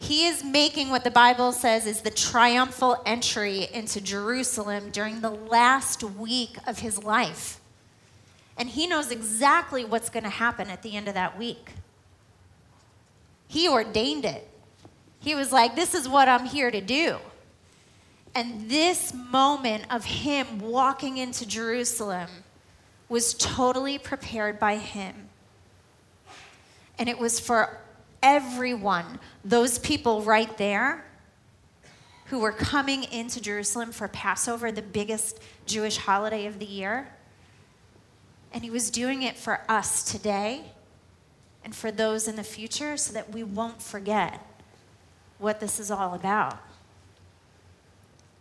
He 0.00 0.26
is 0.26 0.44
making 0.44 0.90
what 0.90 1.04
the 1.04 1.10
Bible 1.10 1.52
says 1.52 1.86
is 1.86 2.02
the 2.02 2.10
triumphal 2.10 3.02
entry 3.04 3.68
into 3.72 4.00
Jerusalem 4.00 4.90
during 4.90 5.20
the 5.20 5.30
last 5.30 6.02
week 6.02 6.56
of 6.66 6.78
his 6.78 7.02
life. 7.02 7.60
And 8.58 8.68
he 8.68 8.86
knows 8.86 9.10
exactly 9.10 9.84
what's 9.84 10.10
going 10.10 10.24
to 10.24 10.30
happen 10.30 10.68
at 10.68 10.82
the 10.82 10.96
end 10.96 11.08
of 11.08 11.14
that 11.14 11.38
week. 11.38 11.72
He 13.46 13.68
ordained 13.68 14.24
it. 14.24 14.48
He 15.20 15.34
was 15.34 15.52
like, 15.52 15.76
This 15.76 15.94
is 15.94 16.08
what 16.08 16.28
I'm 16.28 16.44
here 16.44 16.70
to 16.70 16.80
do. 16.80 17.18
And 18.34 18.68
this 18.68 19.14
moment 19.14 19.84
of 19.90 20.04
him 20.04 20.58
walking 20.58 21.16
into 21.16 21.46
Jerusalem 21.46 22.28
was 23.08 23.32
totally 23.34 23.98
prepared 23.98 24.58
by 24.58 24.76
him 24.76 25.28
and 26.98 27.08
it 27.08 27.18
was 27.18 27.38
for 27.38 27.78
everyone, 28.22 29.20
those 29.44 29.78
people 29.78 30.22
right 30.22 30.56
there 30.58 31.04
who 32.26 32.40
were 32.40 32.52
coming 32.52 33.04
into 33.04 33.40
Jerusalem 33.40 33.92
for 33.92 34.08
Passover, 34.08 34.70
the 34.72 34.82
biggest 34.82 35.40
Jewish 35.64 35.96
holiday 35.96 36.46
of 36.46 36.58
the 36.58 36.66
year. 36.66 37.08
And 38.52 38.64
he 38.64 38.70
was 38.70 38.90
doing 38.90 39.22
it 39.22 39.36
for 39.36 39.60
us 39.68 40.02
today 40.02 40.72
and 41.64 41.74
for 41.74 41.90
those 41.90 42.26
in 42.26 42.36
the 42.36 42.44
future 42.44 42.96
so 42.96 43.12
that 43.12 43.32
we 43.32 43.42
won't 43.42 43.82
forget 43.82 44.44
what 45.38 45.60
this 45.60 45.78
is 45.78 45.90
all 45.90 46.14
about. 46.14 46.58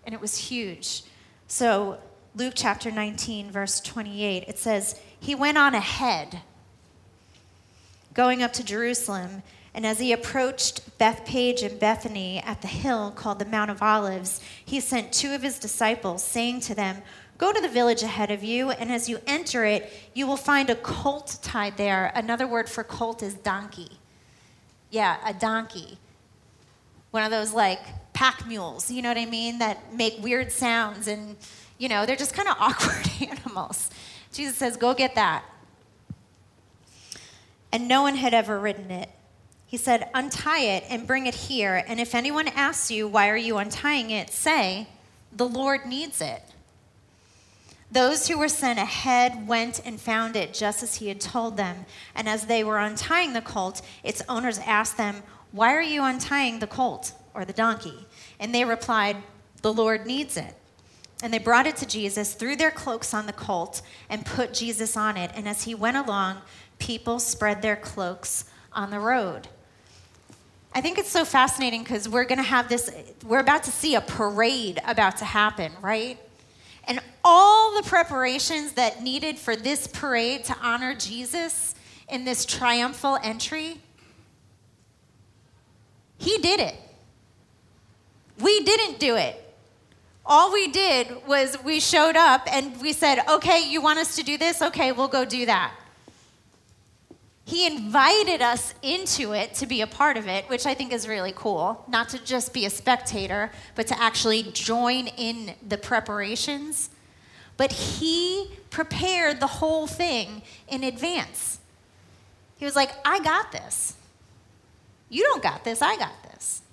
And 0.06 0.14
it 0.14 0.22
was 0.22 0.38
huge. 0.38 1.04
So, 1.48 1.98
Luke 2.36 2.54
chapter 2.56 2.92
19, 2.92 3.52
verse 3.52 3.80
28, 3.82 4.46
it 4.48 4.58
says, 4.60 5.00
He 5.20 5.36
went 5.36 5.58
on 5.58 5.76
ahead 5.76 6.42
going 8.14 8.42
up 8.42 8.52
to 8.54 8.64
Jerusalem. 8.64 9.44
And 9.74 9.86
as 9.86 10.00
he 10.00 10.12
approached 10.12 10.98
Bethpage 10.98 11.62
and 11.62 11.80
Bethany 11.80 12.40
at 12.40 12.62
the 12.62 12.68
hill 12.68 13.12
called 13.12 13.38
the 13.38 13.46
Mount 13.46 13.70
of 13.70 13.84
Olives, 13.84 14.42
he 14.66 14.80
sent 14.80 15.14
two 15.14 15.34
of 15.34 15.44
his 15.44 15.60
disciples, 15.60 16.24
saying 16.24 16.62
to 16.62 16.74
them, 16.74 17.04
Go 17.38 17.54
to 17.54 17.62
the 17.62 17.70
village 17.70 18.02
ahead 18.04 18.32
of 18.32 18.44
you, 18.44 18.72
and 18.72 18.92
as 18.92 19.08
you 19.08 19.20
enter 19.28 19.64
it, 19.64 19.92
you 20.14 20.26
will 20.26 20.38
find 20.38 20.70
a 20.70 20.76
colt 20.76 21.38
tied 21.42 21.78
there. 21.78 22.12
Another 22.16 22.48
word 22.48 22.70
for 22.70 22.84
colt 22.84 23.22
is 23.22 23.36
donkey. 23.36 24.00
Yeah, 24.90 25.18
a 25.26 25.34
donkey. 25.34 26.00
One 27.12 27.24
of 27.24 27.32
those 27.32 27.54
like 27.54 27.80
pack 28.14 28.48
mules, 28.48 28.90
you 28.90 29.02
know 29.02 29.10
what 29.10 29.18
I 29.18 29.26
mean, 29.26 29.60
that 29.60 29.94
make 29.94 30.22
weird 30.22 30.52
sounds 30.52 31.08
and, 31.08 31.36
you 31.78 31.88
know, 31.88 32.06
they're 32.06 32.16
just 32.16 32.34
kind 32.34 32.48
of 32.48 32.56
awkward 32.60 33.10
animals. 33.22 33.90
Jesus 34.32 34.58
says, 34.58 34.78
Go 34.78 34.94
get 34.94 35.16
that 35.16 35.44
and 37.72 37.88
no 37.88 38.02
one 38.02 38.16
had 38.16 38.34
ever 38.34 38.60
ridden 38.60 38.92
it. 38.92 39.10
He 39.66 39.78
said, 39.78 40.10
Untie 40.14 40.62
it 40.62 40.86
and 40.90 41.06
bring 41.06 41.28
it 41.28 41.36
here, 41.36 41.84
and 41.88 42.00
if 42.00 42.16
anyone 42.16 42.48
asks 42.48 42.90
you, 42.90 43.08
Why 43.08 43.30
are 43.30 43.38
you 43.38 43.58
untying 43.58 44.10
it? 44.12 44.30
say, 44.30 44.88
The 45.36 45.48
Lord 45.48 45.86
needs 45.86 46.22
it. 46.22 46.42
Those 47.90 48.28
who 48.28 48.38
were 48.38 48.50
sent 48.50 48.80
ahead 48.80 49.48
went 49.48 49.82
and 49.86 50.00
found 50.00 50.36
it 50.36 50.54
just 50.54 50.84
as 50.84 50.96
he 50.96 51.08
had 51.08 51.22
told 51.22 51.56
them. 51.56 51.86
And 52.14 52.28
as 52.28 52.46
they 52.46 52.64
were 52.64 52.80
untying 52.80 53.34
the 53.34 53.42
colt, 53.42 53.82
its 54.04 54.22
owners 54.28 54.60
asked 54.60 54.98
them, 54.98 55.24
Why 55.52 55.74
are 55.74 55.82
you 55.82 56.04
untying 56.04 56.60
the 56.60 56.68
colt 56.68 57.14
or 57.34 57.46
the 57.46 57.54
donkey? 57.54 58.06
And 58.40 58.54
they 58.54 58.66
replied, 58.66 59.18
The 59.62 59.74
Lord 59.74 60.06
needs 60.06 60.36
it. 60.36 60.54
And 61.24 61.34
they 61.34 61.40
brought 61.40 61.66
it 61.66 61.78
to 61.78 61.86
Jesus, 61.86 62.34
threw 62.34 62.56
their 62.56 62.72
cloaks 62.72 63.14
on 63.14 63.26
the 63.26 63.34
colt, 63.34 63.82
and 64.10 64.26
put 64.26 64.54
Jesus 64.54 64.96
on 64.96 65.18
it. 65.18 65.32
And 65.34 65.48
as 65.48 65.64
he 65.64 65.74
went 65.74 65.98
along, 65.98 66.38
people 66.80 67.20
spread 67.20 67.62
their 67.62 67.76
cloaks 67.76 68.46
on 68.74 68.92
the 68.92 69.00
road. 69.00 69.48
I 70.76 70.82
think 70.82 71.00
it's 71.00 71.10
so 71.10 71.26
fascinating 71.26 71.82
because 71.82 72.08
we're 72.08 72.26
going 72.26 72.38
to 72.38 72.44
have 72.44 72.70
this, 72.70 72.92
we're 73.26 73.40
about 73.40 73.64
to 73.64 73.72
see 73.72 73.96
a 73.96 74.02
parade 74.02 74.80
about 74.86 75.18
to 75.18 75.26
happen, 75.26 75.72
right? 75.82 76.20
And 76.88 77.02
all 77.24 77.76
the 77.76 77.84
preparations 77.84 78.74
that 78.74 79.04
needed 79.04 79.38
for 79.38 79.56
this 79.56 79.88
parade 79.88 80.46
to 80.46 80.56
honor 80.62 80.96
Jesus 80.96 81.76
in 82.10 82.24
this 82.24 82.46
triumphal 82.46 83.20
entry, 83.22 83.82
he 86.18 86.38
did 86.38 86.60
it. 86.60 86.76
We 88.40 88.64
didn't 88.64 89.00
do 89.00 89.16
it. 89.16 89.44
All 90.26 90.52
we 90.52 90.68
did 90.68 91.26
was 91.28 91.58
we 91.64 91.80
showed 91.80 92.16
up 92.16 92.48
and 92.52 92.80
we 92.82 92.94
said, 92.94 93.20
okay, 93.30 93.70
you 93.70 93.82
want 93.82 94.00
us 94.00 94.16
to 94.18 94.24
do 94.24 94.38
this? 94.38 94.62
Okay, 94.62 94.92
we'll 94.92 95.08
go 95.08 95.26
do 95.26 95.46
that. 95.46 95.74
He 97.48 97.66
invited 97.66 98.42
us 98.42 98.74
into 98.82 99.32
it 99.32 99.54
to 99.54 99.66
be 99.66 99.80
a 99.80 99.88
part 99.88 100.18
of 100.18 100.28
it, 100.28 100.50
which 100.50 100.66
I 100.66 100.74
think 100.74 100.92
is 100.92 101.08
really 101.08 101.32
cool. 101.34 101.86
Not 101.88 102.10
to 102.10 102.22
just 102.22 102.52
be 102.52 102.66
a 102.66 102.70
spectator, 102.70 103.52
but 103.74 103.88
to 103.88 103.98
actually 103.98 104.44
join 104.52 105.08
in 105.08 105.56
the 105.66 105.78
preparations. 105.78 106.90
But 107.56 107.72
he 107.72 108.52
prepared 108.70 109.40
the 109.40 109.48
whole 109.48 109.88
thing 109.88 110.42
in 110.68 110.84
advance. 110.84 111.60
He 112.58 112.66
was 112.66 112.76
like, 112.76 112.92
I 113.06 113.22
got 113.22 113.54
this. 113.54 113.96
You 115.08 115.24
don't 115.24 115.42
got 115.42 115.64
this, 115.64 115.82
I 115.82 115.96
got 115.96 116.22
this. 116.24 116.64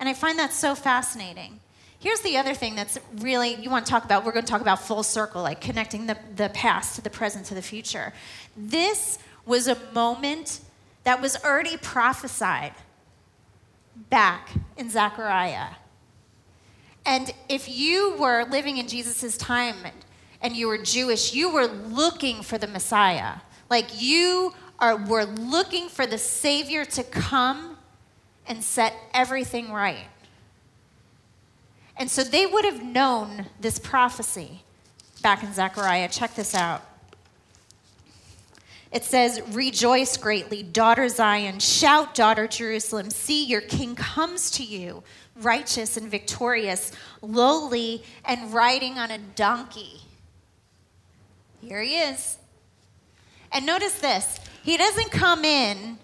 And 0.00 0.08
I 0.08 0.14
find 0.14 0.38
that 0.38 0.54
so 0.54 0.74
fascinating. 0.74 1.60
Here's 1.98 2.20
the 2.20 2.38
other 2.38 2.54
thing 2.54 2.74
that's 2.74 2.98
really, 3.16 3.56
you 3.56 3.68
want 3.68 3.84
to 3.84 3.90
talk 3.90 4.06
about, 4.06 4.24
we're 4.24 4.32
going 4.32 4.46
to 4.46 4.50
talk 4.50 4.62
about 4.62 4.80
full 4.80 5.02
circle, 5.02 5.42
like 5.42 5.60
connecting 5.60 6.06
the, 6.06 6.16
the 6.36 6.48
past 6.48 6.94
to 6.96 7.02
the 7.02 7.10
present 7.10 7.44
to 7.46 7.54
the 7.54 7.60
future. 7.60 8.14
This 8.56 9.18
was 9.48 9.66
a 9.66 9.78
moment 9.94 10.60
that 11.04 11.22
was 11.22 11.42
already 11.42 11.78
prophesied 11.78 12.74
back 14.10 14.50
in 14.76 14.90
Zechariah. 14.90 15.68
And 17.06 17.32
if 17.48 17.66
you 17.66 18.14
were 18.18 18.44
living 18.44 18.76
in 18.76 18.86
Jesus' 18.86 19.38
time 19.38 19.76
and 20.42 20.54
you 20.54 20.68
were 20.68 20.76
Jewish, 20.76 21.32
you 21.32 21.50
were 21.50 21.66
looking 21.66 22.42
for 22.42 22.58
the 22.58 22.66
Messiah. 22.66 23.36
Like 23.70 24.00
you 24.00 24.52
are, 24.78 24.96
were 24.96 25.24
looking 25.24 25.88
for 25.88 26.06
the 26.06 26.18
Savior 26.18 26.84
to 26.84 27.02
come 27.02 27.78
and 28.46 28.62
set 28.62 28.94
everything 29.14 29.72
right. 29.72 30.08
And 31.96 32.10
so 32.10 32.22
they 32.22 32.44
would 32.44 32.66
have 32.66 32.84
known 32.84 33.46
this 33.58 33.78
prophecy 33.78 34.62
back 35.22 35.42
in 35.42 35.54
Zechariah. 35.54 36.08
Check 36.10 36.34
this 36.34 36.54
out. 36.54 36.82
It 38.90 39.04
says, 39.04 39.42
Rejoice 39.52 40.16
greatly, 40.16 40.62
daughter 40.62 41.08
Zion. 41.08 41.58
Shout, 41.58 42.14
daughter 42.14 42.46
Jerusalem. 42.46 43.10
See, 43.10 43.44
your 43.44 43.60
king 43.60 43.94
comes 43.94 44.50
to 44.52 44.64
you, 44.64 45.02
righteous 45.36 45.96
and 45.96 46.10
victorious, 46.10 46.92
lowly 47.20 48.02
and 48.24 48.52
riding 48.52 48.98
on 48.98 49.10
a 49.10 49.18
donkey. 49.18 50.00
Here 51.60 51.82
he 51.82 51.98
is. 51.98 52.38
And 53.52 53.66
notice 53.66 53.98
this 53.98 54.40
he 54.62 54.76
doesn't 54.76 55.10
come 55.10 55.44
in 55.44 55.98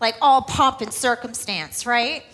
like 0.00 0.16
all 0.20 0.42
pomp 0.42 0.80
and 0.80 0.92
circumstance, 0.92 1.84
right? 1.84 2.24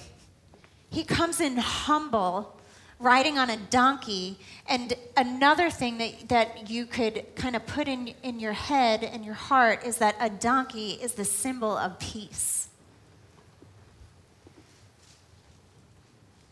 He 0.91 1.05
comes 1.05 1.41
in 1.41 1.57
humble 1.57 2.56
riding 2.99 3.39
on 3.39 3.51
a 3.51 3.57
donkey. 3.57 4.39
And 4.69 4.95
another 5.17 5.71
thing 5.71 5.99
that, 5.99 6.29
that 6.29 6.71
you 6.71 6.87
could 6.87 7.25
kind 7.37 7.57
of 7.57 7.67
put 7.67 7.89
in, 7.89 8.15
in 8.23 8.41
your 8.41 8.53
head 8.53 9.05
and 9.05 9.25
your 9.25 9.35
heart 9.35 9.85
is 9.85 9.99
that 9.99 10.17
a 10.21 10.31
donkey 10.31 10.93
is 10.93 11.15
the 11.15 11.25
symbol 11.25 11.77
of 11.77 11.99
peace. 11.99 12.69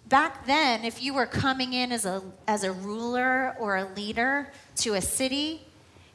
Back 0.06 0.46
then, 0.46 0.84
if 0.84 1.02
you 1.02 1.14
were 1.14 1.26
coming 1.26 1.72
in 1.72 1.90
as 1.90 2.04
a, 2.04 2.22
as 2.46 2.62
a 2.62 2.72
ruler 2.72 3.56
or 3.58 3.76
a 3.76 3.84
leader 3.94 4.52
to 4.76 4.94
a 4.94 5.00
city, 5.00 5.62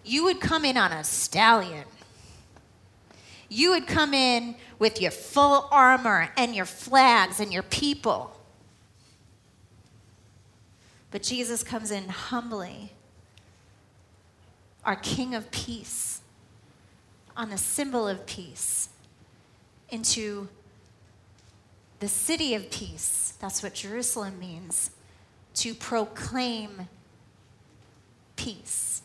you 0.06 0.24
would 0.26 0.40
come 0.40 0.64
in 0.64 0.78
on 0.78 0.92
a 0.92 1.04
stallion. 1.04 1.86
You 3.50 3.72
would 3.72 3.88
come 3.88 4.14
in 4.14 4.56
with 4.78 5.02
your 5.02 5.10
full 5.10 5.68
armor 5.72 6.30
and 6.38 6.56
your 6.56 6.66
flags 6.66 7.40
and 7.40 7.52
your 7.52 7.64
people 7.64 8.39
But 11.12 11.24
Jesus 11.24 11.64
comes 11.64 11.92
in 11.92 12.10
humbly, 12.10 12.94
our 14.86 14.96
King 14.96 15.34
of 15.36 15.50
peace, 15.52 16.22
on 17.36 17.50
the 17.50 17.58
symbol 17.58 18.08
of 18.08 18.26
peace, 18.26 18.90
into 19.90 20.48
the 22.00 22.08
city 22.08 22.54
of 22.54 22.70
peace. 22.70 23.34
That's 23.40 23.64
what 23.64 23.74
Jerusalem 23.74 24.40
means 24.40 24.92
to 25.56 25.74
proclaim 25.74 26.88
peace. 28.36 29.02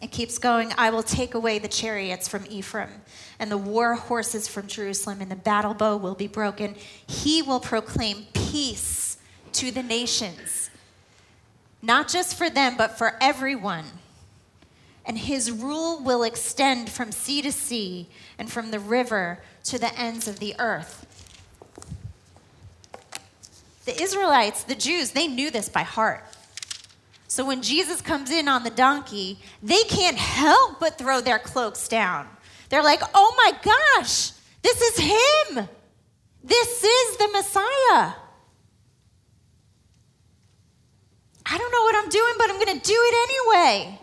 It 0.00 0.10
keeps 0.10 0.38
going. 0.38 0.72
I 0.76 0.90
will 0.90 1.04
take 1.04 1.34
away 1.34 1.60
the 1.60 1.68
chariots 1.68 2.26
from 2.26 2.44
Ephraim 2.50 2.90
and 3.38 3.48
the 3.48 3.56
war 3.56 3.94
horses 3.94 4.48
from 4.48 4.66
Jerusalem, 4.66 5.20
and 5.20 5.30
the 5.30 5.36
battle 5.36 5.74
bow 5.74 5.96
will 5.96 6.16
be 6.16 6.26
broken. 6.26 6.74
He 7.06 7.40
will 7.40 7.60
proclaim 7.60 8.26
peace 8.52 9.16
to 9.52 9.70
the 9.70 9.82
nations, 9.82 10.68
not 11.80 12.06
just 12.06 12.36
for 12.36 12.50
them, 12.50 12.76
but 12.76 12.98
for 12.98 13.16
everyone. 13.18 13.86
And 15.06 15.16
his 15.16 15.50
rule 15.50 16.02
will 16.02 16.22
extend 16.22 16.90
from 16.90 17.12
sea 17.12 17.40
to 17.42 17.50
sea 17.50 18.08
and 18.38 18.52
from 18.52 18.70
the 18.70 18.78
river 18.78 19.42
to 19.64 19.78
the 19.78 19.98
ends 19.98 20.28
of 20.28 20.38
the 20.38 20.54
earth. 20.58 21.06
The 23.86 24.00
Israelites, 24.00 24.64
the 24.64 24.74
Jews, 24.74 25.12
they 25.12 25.26
knew 25.26 25.50
this 25.50 25.70
by 25.70 25.82
heart. 25.82 26.22
So 27.28 27.46
when 27.46 27.62
Jesus 27.62 28.02
comes 28.02 28.30
in 28.30 28.48
on 28.48 28.64
the 28.64 28.70
donkey, 28.70 29.38
they 29.62 29.82
can't 29.84 30.18
help 30.18 30.78
but 30.78 30.98
throw 30.98 31.22
their 31.22 31.38
cloaks 31.38 31.88
down. 31.88 32.28
They're 32.68 32.82
like, 32.82 33.00
oh 33.14 33.34
my 33.38 33.52
gosh, 33.62 34.32
this 34.60 34.80
is 34.82 34.98
him. 34.98 35.68
This 36.44 36.84
is 36.84 37.16
the 37.16 37.28
Messiah. 37.32 38.12
I 41.52 41.58
don't 41.58 41.70
know 41.70 41.82
what 41.82 41.94
I'm 41.96 42.08
doing, 42.08 42.32
but 42.38 42.48
I'm 42.48 42.58
going 42.58 42.80
to 42.80 42.86
do 42.86 42.96
it 42.96 43.28
anyway. 43.28 43.98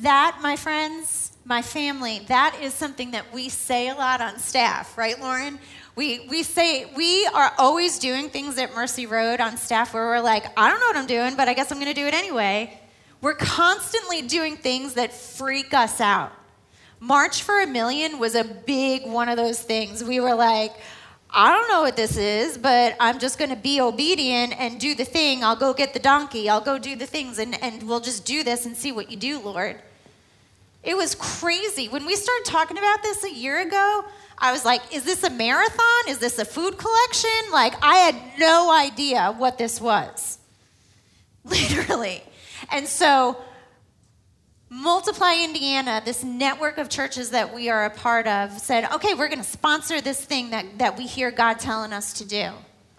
That, 0.00 0.38
my 0.40 0.56
friends, 0.56 1.36
my 1.44 1.60
family, 1.60 2.20
that 2.28 2.58
is 2.62 2.72
something 2.72 3.10
that 3.10 3.34
we 3.34 3.50
say 3.50 3.90
a 3.90 3.94
lot 3.94 4.22
on 4.22 4.38
staff, 4.38 4.96
right, 4.96 5.20
Lauren? 5.20 5.58
We, 5.94 6.26
we 6.30 6.42
say, 6.42 6.90
we 6.96 7.26
are 7.26 7.52
always 7.58 7.98
doing 7.98 8.30
things 8.30 8.56
at 8.56 8.74
Mercy 8.74 9.04
Road 9.04 9.42
on 9.42 9.58
staff 9.58 9.92
where 9.92 10.06
we're 10.06 10.20
like, 10.20 10.46
I 10.58 10.70
don't 10.70 10.80
know 10.80 10.86
what 10.86 10.96
I'm 10.96 11.06
doing, 11.06 11.36
but 11.36 11.46
I 11.46 11.52
guess 11.52 11.70
I'm 11.70 11.78
going 11.78 11.92
to 11.92 12.00
do 12.00 12.06
it 12.06 12.14
anyway. 12.14 12.80
We're 13.20 13.34
constantly 13.34 14.22
doing 14.22 14.56
things 14.56 14.94
that 14.94 15.12
freak 15.12 15.74
us 15.74 16.00
out. 16.00 16.32
March 16.98 17.42
for 17.42 17.60
a 17.60 17.66
Million 17.66 18.18
was 18.18 18.34
a 18.34 18.44
big 18.44 19.06
one 19.06 19.28
of 19.28 19.36
those 19.36 19.60
things. 19.60 20.02
We 20.02 20.18
were 20.18 20.34
like, 20.34 20.72
I 21.30 21.52
don't 21.52 21.68
know 21.68 21.82
what 21.82 21.96
this 21.96 22.16
is, 22.16 22.56
but 22.56 22.96
I'm 22.98 23.18
just 23.18 23.38
going 23.38 23.50
to 23.50 23.56
be 23.56 23.80
obedient 23.80 24.58
and 24.58 24.80
do 24.80 24.94
the 24.94 25.04
thing. 25.04 25.44
I'll 25.44 25.56
go 25.56 25.74
get 25.74 25.92
the 25.92 25.98
donkey. 25.98 26.48
I'll 26.48 26.62
go 26.62 26.78
do 26.78 26.96
the 26.96 27.06
things, 27.06 27.38
and, 27.38 27.60
and 27.62 27.82
we'll 27.82 28.00
just 28.00 28.24
do 28.24 28.42
this 28.42 28.64
and 28.64 28.76
see 28.76 28.92
what 28.92 29.10
you 29.10 29.16
do, 29.16 29.38
Lord. 29.38 29.76
It 30.82 30.96
was 30.96 31.14
crazy. 31.14 31.88
When 31.88 32.06
we 32.06 32.16
started 32.16 32.44
talking 32.46 32.78
about 32.78 33.02
this 33.02 33.24
a 33.24 33.30
year 33.30 33.60
ago, 33.60 34.04
I 34.38 34.52
was 34.52 34.64
like, 34.64 34.80
is 34.92 35.04
this 35.04 35.22
a 35.22 35.30
marathon? 35.30 36.08
Is 36.08 36.18
this 36.18 36.38
a 36.38 36.44
food 36.44 36.78
collection? 36.78 37.52
Like, 37.52 37.74
I 37.82 37.96
had 37.96 38.38
no 38.38 38.72
idea 38.72 39.34
what 39.36 39.58
this 39.58 39.80
was. 39.80 40.38
Literally. 41.44 42.22
And 42.70 42.86
so, 42.86 43.36
Multiply 44.70 45.42
Indiana, 45.42 46.02
this 46.04 46.22
network 46.22 46.76
of 46.76 46.90
churches 46.90 47.30
that 47.30 47.54
we 47.54 47.70
are 47.70 47.86
a 47.86 47.90
part 47.90 48.26
of, 48.26 48.52
said, 48.52 48.84
okay, 48.92 49.14
we're 49.14 49.28
going 49.28 49.38
to 49.38 49.44
sponsor 49.44 50.00
this 50.02 50.22
thing 50.22 50.50
that, 50.50 50.66
that 50.78 50.98
we 50.98 51.06
hear 51.06 51.30
God 51.30 51.58
telling 51.58 51.92
us 51.94 52.12
to 52.14 52.24
do. 52.26 52.50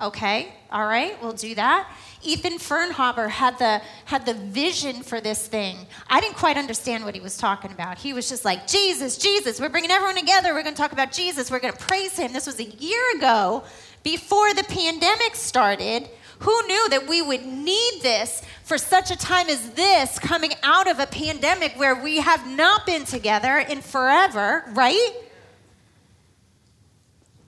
Okay, 0.01 0.53
all 0.71 0.85
right, 0.85 1.21
we'll 1.21 1.33
do 1.33 1.53
that. 1.55 1.91
Ethan 2.23 2.53
Fernhaber 2.53 3.29
had 3.29 3.59
the, 3.59 3.81
had 4.05 4.25
the 4.25 4.33
vision 4.33 5.03
for 5.03 5.21
this 5.21 5.47
thing. 5.47 5.75
I 6.09 6.21
didn't 6.21 6.37
quite 6.37 6.57
understand 6.57 7.03
what 7.03 7.13
he 7.15 7.21
was 7.21 7.37
talking 7.37 7.71
about. 7.71 7.97
He 7.97 8.13
was 8.13 8.29
just 8.29 8.45
like, 8.45 8.65
Jesus, 8.65 9.17
Jesus, 9.17 9.59
we're 9.59 9.69
bringing 9.69 9.91
everyone 9.91 10.15
together. 10.15 10.53
We're 10.53 10.63
going 10.63 10.75
to 10.75 10.81
talk 10.81 10.93
about 10.93 11.11
Jesus. 11.11 11.51
We're 11.51 11.59
going 11.59 11.73
to 11.73 11.79
praise 11.79 12.17
him. 12.17 12.33
This 12.33 12.47
was 12.47 12.59
a 12.59 12.63
year 12.63 13.01
ago 13.17 13.63
before 14.03 14.53
the 14.53 14.63
pandemic 14.63 15.35
started. 15.35 16.09
Who 16.39 16.67
knew 16.67 16.89
that 16.89 17.07
we 17.07 17.21
would 17.21 17.45
need 17.45 17.99
this 18.01 18.41
for 18.63 18.77
such 18.77 19.11
a 19.11 19.17
time 19.17 19.49
as 19.49 19.71
this 19.71 20.19
coming 20.19 20.51
out 20.63 20.89
of 20.89 20.99
a 20.99 21.05
pandemic 21.05 21.73
where 21.77 22.01
we 22.01 22.17
have 22.17 22.47
not 22.47 22.85
been 22.85 23.03
together 23.05 23.57
in 23.57 23.81
forever, 23.81 24.63
right? 24.73 25.11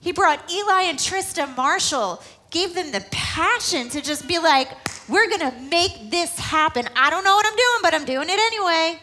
He 0.00 0.12
brought 0.12 0.50
Eli 0.50 0.82
and 0.82 0.98
Trista 0.98 1.56
Marshall 1.56 2.22
gave 2.50 2.74
them 2.74 2.92
the 2.92 3.04
passion 3.10 3.88
to 3.88 4.02
just 4.02 4.28
be 4.28 4.38
like, 4.38 4.68
we're 5.08 5.28
to 5.28 5.52
make 5.70 6.10
this 6.10 6.38
happen. 6.38 6.86
I 6.94 7.08
don't 7.08 7.24
know 7.24 7.34
what 7.34 7.46
I'm 7.46 7.56
doing, 7.56 7.78
but 7.82 7.94
I'm 7.94 8.04
doing 8.04 8.28
it 8.28 8.38
anyway. 8.38 9.00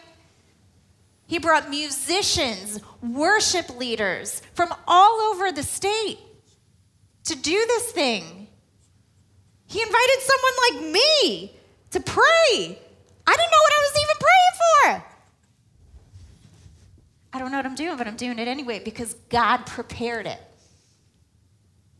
He 1.26 1.38
brought 1.38 1.70
musicians, 1.70 2.80
worship 3.02 3.76
leaders 3.78 4.42
from 4.54 4.74
all 4.86 5.20
over 5.32 5.52
the 5.52 5.62
state 5.62 6.18
to 7.24 7.36
do 7.36 7.64
this 7.66 7.92
thing. 7.92 8.48
He 9.70 9.80
invited 9.80 10.18
someone 10.20 10.52
like 10.68 10.92
me 10.92 11.52
to 11.92 12.00
pray. 12.00 12.24
I 12.24 13.36
didn't 13.36 13.52
know 13.52 13.62
what 13.62 13.72
I 13.72 13.86
was 13.86 14.02
even 14.02 14.16
praying 14.18 14.56
for. 14.58 15.04
I 17.32 17.38
don't 17.38 17.52
know 17.52 17.58
what 17.58 17.66
I'm 17.66 17.76
doing, 17.76 17.96
but 17.96 18.08
I'm 18.08 18.16
doing 18.16 18.40
it 18.40 18.48
anyway 18.48 18.80
because 18.84 19.14
God 19.28 19.66
prepared 19.66 20.26
it. 20.26 20.40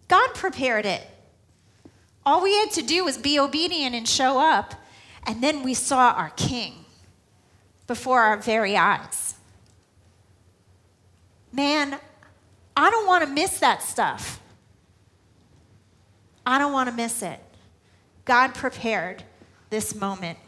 God 0.08 0.34
prepared 0.34 0.84
it. 0.84 1.06
All 2.26 2.42
we 2.42 2.56
had 2.56 2.72
to 2.72 2.82
do 2.82 3.04
was 3.04 3.16
be 3.16 3.38
obedient 3.38 3.94
and 3.94 4.08
show 4.08 4.40
up, 4.40 4.74
and 5.24 5.40
then 5.40 5.62
we 5.62 5.74
saw 5.74 6.10
our 6.10 6.30
King 6.30 6.84
before 7.86 8.20
our 8.20 8.36
very 8.36 8.76
eyes. 8.76 9.36
Man, 11.52 12.00
I 12.76 12.90
don't 12.90 13.06
want 13.06 13.22
to 13.22 13.30
miss 13.30 13.60
that 13.60 13.84
stuff. 13.84 14.40
I 16.44 16.58
don't 16.58 16.72
want 16.72 16.88
to 16.88 16.96
miss 16.96 17.22
it. 17.22 17.40
God 18.30 18.54
prepared 18.54 19.24
this 19.70 19.92
moment. 19.92 20.38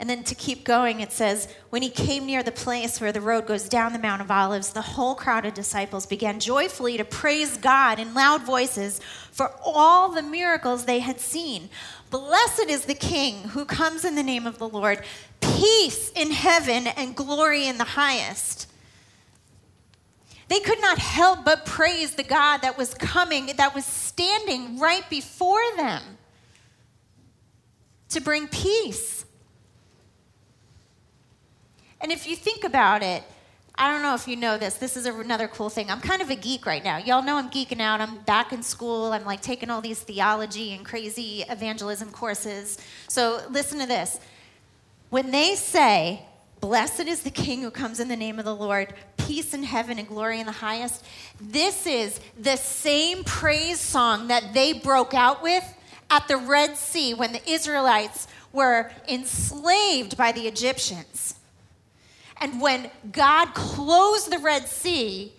And 0.00 0.10
then 0.10 0.24
to 0.24 0.34
keep 0.34 0.64
going, 0.64 0.98
it 0.98 1.12
says, 1.12 1.46
When 1.68 1.82
he 1.82 1.88
came 1.88 2.26
near 2.26 2.42
the 2.42 2.50
place 2.50 3.00
where 3.00 3.12
the 3.12 3.20
road 3.20 3.46
goes 3.46 3.68
down 3.68 3.92
the 3.92 4.00
Mount 4.00 4.20
of 4.20 4.28
Olives, 4.28 4.70
the 4.72 4.82
whole 4.82 5.14
crowd 5.14 5.46
of 5.46 5.54
disciples 5.54 6.06
began 6.06 6.40
joyfully 6.40 6.96
to 6.96 7.04
praise 7.04 7.56
God 7.56 8.00
in 8.00 8.12
loud 8.12 8.42
voices 8.42 9.00
for 9.30 9.52
all 9.64 10.08
the 10.08 10.20
miracles 10.20 10.84
they 10.84 10.98
had 10.98 11.20
seen. 11.20 11.70
Blessed 12.10 12.68
is 12.68 12.86
the 12.86 12.94
King 12.94 13.44
who 13.50 13.64
comes 13.64 14.04
in 14.04 14.16
the 14.16 14.24
name 14.24 14.48
of 14.48 14.58
the 14.58 14.68
Lord. 14.68 15.04
Peace 15.40 16.10
in 16.16 16.32
heaven 16.32 16.88
and 16.88 17.14
glory 17.14 17.68
in 17.68 17.78
the 17.78 17.84
highest. 17.84 18.66
They 20.50 20.58
could 20.58 20.80
not 20.80 20.98
help 20.98 21.44
but 21.44 21.64
praise 21.64 22.16
the 22.16 22.24
God 22.24 22.58
that 22.62 22.76
was 22.76 22.92
coming, 22.92 23.52
that 23.56 23.72
was 23.72 23.84
standing 23.84 24.80
right 24.80 25.08
before 25.08 25.62
them 25.76 26.02
to 28.08 28.20
bring 28.20 28.48
peace. 28.48 29.24
And 32.00 32.10
if 32.10 32.26
you 32.26 32.34
think 32.34 32.64
about 32.64 33.04
it, 33.04 33.22
I 33.76 33.92
don't 33.92 34.02
know 34.02 34.16
if 34.16 34.26
you 34.26 34.34
know 34.34 34.58
this. 34.58 34.74
This 34.74 34.96
is 34.96 35.06
another 35.06 35.46
cool 35.46 35.70
thing. 35.70 35.88
I'm 35.88 36.00
kind 36.00 36.20
of 36.20 36.30
a 36.30 36.34
geek 36.34 36.66
right 36.66 36.82
now. 36.82 36.98
Y'all 36.98 37.22
know 37.22 37.36
I'm 37.36 37.50
geeking 37.50 37.80
out. 37.80 38.00
I'm 38.00 38.18
back 38.22 38.52
in 38.52 38.64
school. 38.64 39.12
I'm 39.12 39.24
like 39.24 39.42
taking 39.42 39.70
all 39.70 39.80
these 39.80 40.00
theology 40.00 40.72
and 40.72 40.84
crazy 40.84 41.44
evangelism 41.48 42.10
courses. 42.10 42.76
So 43.06 43.40
listen 43.50 43.78
to 43.78 43.86
this. 43.86 44.18
When 45.10 45.30
they 45.30 45.54
say, 45.54 46.24
Blessed 46.60 47.00
is 47.00 47.22
the 47.22 47.30
King 47.30 47.62
who 47.62 47.70
comes 47.70 48.00
in 48.00 48.08
the 48.08 48.16
name 48.16 48.38
of 48.38 48.44
the 48.44 48.54
Lord, 48.54 48.92
peace 49.16 49.54
in 49.54 49.62
heaven 49.62 49.98
and 49.98 50.06
glory 50.06 50.40
in 50.40 50.46
the 50.46 50.52
highest, 50.52 51.04
this 51.40 51.86
is 51.86 52.20
the 52.38 52.56
same 52.56 53.24
praise 53.24 53.80
song 53.80 54.28
that 54.28 54.52
they 54.52 54.74
broke 54.74 55.14
out 55.14 55.42
with 55.42 55.64
at 56.10 56.28
the 56.28 56.36
Red 56.36 56.76
Sea 56.76 57.14
when 57.14 57.32
the 57.32 57.50
Israelites 57.50 58.28
were 58.52 58.90
enslaved 59.08 60.16
by 60.16 60.32
the 60.32 60.42
Egyptians. 60.42 61.36
And 62.40 62.60
when 62.60 62.90
God 63.12 63.54
closed 63.54 64.30
the 64.30 64.38
Red 64.38 64.66
Sea 64.66 65.32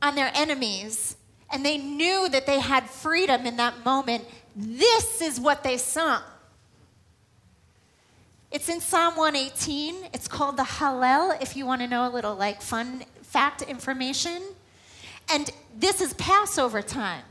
on 0.00 0.14
their 0.14 0.30
enemies, 0.34 1.16
and 1.50 1.64
they 1.64 1.78
knew 1.78 2.28
that 2.30 2.46
they 2.46 2.58
had 2.58 2.88
freedom 2.88 3.46
in 3.46 3.58
that 3.58 3.84
moment, 3.84 4.24
this 4.56 5.20
is 5.20 5.38
what 5.38 5.62
they 5.62 5.76
sung. 5.76 6.22
It's 8.54 8.68
in 8.68 8.80
Psalm 8.80 9.16
118. 9.16 10.10
It's 10.12 10.28
called 10.28 10.56
the 10.56 10.62
Hallel, 10.62 11.42
if 11.42 11.56
you 11.56 11.66
want 11.66 11.80
to 11.80 11.88
know 11.88 12.06
a 12.06 12.12
little 12.14 12.36
like 12.36 12.62
fun 12.62 13.00
fact 13.22 13.62
information. 13.62 14.40
And 15.28 15.50
this 15.76 16.00
is 16.00 16.14
Passover 16.14 16.80
time. 16.80 17.24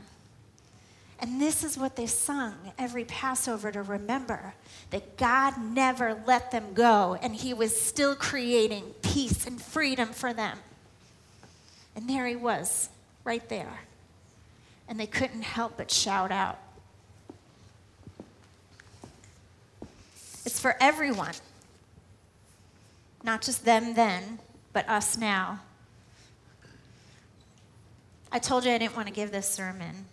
And 1.18 1.40
this 1.40 1.64
is 1.64 1.78
what 1.78 1.96
they 1.96 2.04
sung 2.04 2.52
every 2.78 3.06
Passover 3.06 3.72
to 3.72 3.80
remember 3.80 4.52
that 4.90 5.16
God 5.16 5.54
never 5.58 6.20
let 6.26 6.50
them 6.50 6.74
go 6.74 7.16
and 7.22 7.34
He 7.34 7.54
was 7.54 7.74
still 7.80 8.14
creating 8.14 8.84
peace 9.00 9.46
and 9.46 9.62
freedom 9.62 10.10
for 10.10 10.34
them. 10.34 10.58
And 11.96 12.06
there 12.06 12.26
He 12.26 12.36
was, 12.36 12.90
right 13.24 13.48
there. 13.48 13.80
and 14.86 15.00
they 15.00 15.06
couldn't 15.06 15.40
help 15.40 15.78
but 15.78 15.90
shout 15.90 16.30
out. 16.30 16.58
It's 20.54 20.60
for 20.60 20.76
everyone, 20.78 21.34
not 23.24 23.42
just 23.42 23.64
them 23.64 23.94
then, 23.94 24.38
but 24.72 24.88
us 24.88 25.18
now. 25.18 25.58
I 28.30 28.38
told 28.38 28.64
you 28.64 28.70
I 28.70 28.78
didn't 28.78 28.94
want 28.94 29.08
to 29.08 29.12
give 29.12 29.32
this 29.32 29.48
sermon. 29.48 30.04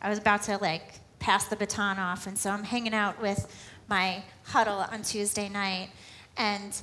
I 0.00 0.08
was 0.08 0.20
about 0.20 0.44
to 0.44 0.58
like 0.58 1.00
pass 1.18 1.46
the 1.46 1.56
baton 1.56 1.98
off, 1.98 2.28
and 2.28 2.38
so 2.38 2.50
I'm 2.50 2.62
hanging 2.62 2.94
out 2.94 3.20
with 3.20 3.52
my 3.88 4.22
huddle 4.44 4.86
on 4.92 5.02
Tuesday 5.02 5.48
night, 5.48 5.88
and 6.36 6.80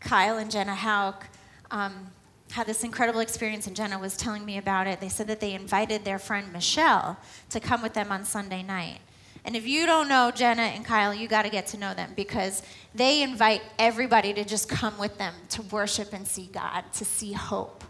Kyle 0.00 0.38
and 0.38 0.50
Jenna 0.50 0.76
Hauk 0.76 1.26
um, 1.70 2.06
had 2.52 2.66
this 2.66 2.82
incredible 2.84 3.20
experience, 3.20 3.66
and 3.66 3.76
Jenna 3.76 3.98
was 3.98 4.16
telling 4.16 4.46
me 4.46 4.56
about 4.56 4.86
it. 4.86 4.98
They 4.98 5.10
said 5.10 5.26
that 5.26 5.40
they 5.40 5.52
invited 5.52 6.06
their 6.06 6.18
friend 6.18 6.50
Michelle 6.54 7.18
to 7.50 7.60
come 7.60 7.82
with 7.82 7.92
them 7.92 8.10
on 8.10 8.24
Sunday 8.24 8.62
night. 8.62 9.00
And 9.44 9.54
if 9.54 9.66
you 9.66 9.84
don't 9.84 10.08
know 10.08 10.30
Jenna 10.34 10.62
and 10.62 10.84
Kyle, 10.84 11.12
you 11.12 11.28
got 11.28 11.42
to 11.42 11.50
get 11.50 11.66
to 11.68 11.76
know 11.76 11.92
them 11.92 12.12
because 12.16 12.62
they 12.94 13.22
invite 13.22 13.62
everybody 13.78 14.32
to 14.32 14.44
just 14.44 14.68
come 14.68 14.96
with 14.98 15.18
them 15.18 15.34
to 15.50 15.62
worship 15.62 16.12
and 16.12 16.26
see 16.26 16.46
God, 16.46 16.84
to 16.94 17.04
see 17.04 17.32
hope 17.32 17.84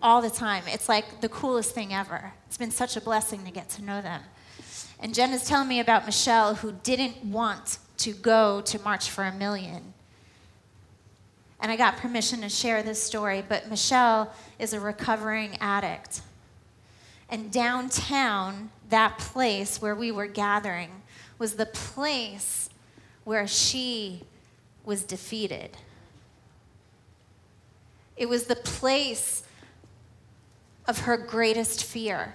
all 0.00 0.22
the 0.22 0.30
time. 0.30 0.64
It's 0.66 0.88
like 0.88 1.20
the 1.20 1.28
coolest 1.28 1.74
thing 1.74 1.92
ever. 1.92 2.32
It's 2.46 2.56
been 2.56 2.70
such 2.70 2.96
a 2.96 3.00
blessing 3.00 3.44
to 3.44 3.50
get 3.50 3.68
to 3.70 3.82
know 3.82 4.00
them. 4.00 4.22
And 5.00 5.14
Jenna's 5.14 5.44
telling 5.44 5.68
me 5.68 5.80
about 5.80 6.06
Michelle 6.06 6.54
who 6.54 6.72
didn't 6.82 7.24
want 7.24 7.78
to 7.98 8.12
go 8.12 8.60
to 8.62 8.78
March 8.80 9.10
for 9.10 9.24
a 9.24 9.32
Million. 9.32 9.92
And 11.60 11.72
I 11.72 11.76
got 11.76 11.96
permission 11.96 12.40
to 12.42 12.48
share 12.48 12.82
this 12.82 13.02
story, 13.02 13.44
but 13.46 13.68
Michelle 13.68 14.32
is 14.58 14.72
a 14.72 14.80
recovering 14.80 15.56
addict. 15.60 16.22
And 17.28 17.52
downtown, 17.52 18.70
that 18.88 19.18
place 19.18 19.80
where 19.80 19.94
we 19.94 20.10
were 20.10 20.26
gathering 20.26 20.90
was 21.38 21.54
the 21.54 21.66
place 21.66 22.68
where 23.24 23.46
she 23.46 24.22
was 24.84 25.02
defeated. 25.02 25.76
It 28.16 28.28
was 28.28 28.44
the 28.44 28.56
place 28.56 29.44
of 30.86 31.00
her 31.00 31.16
greatest 31.16 31.84
fear, 31.84 32.34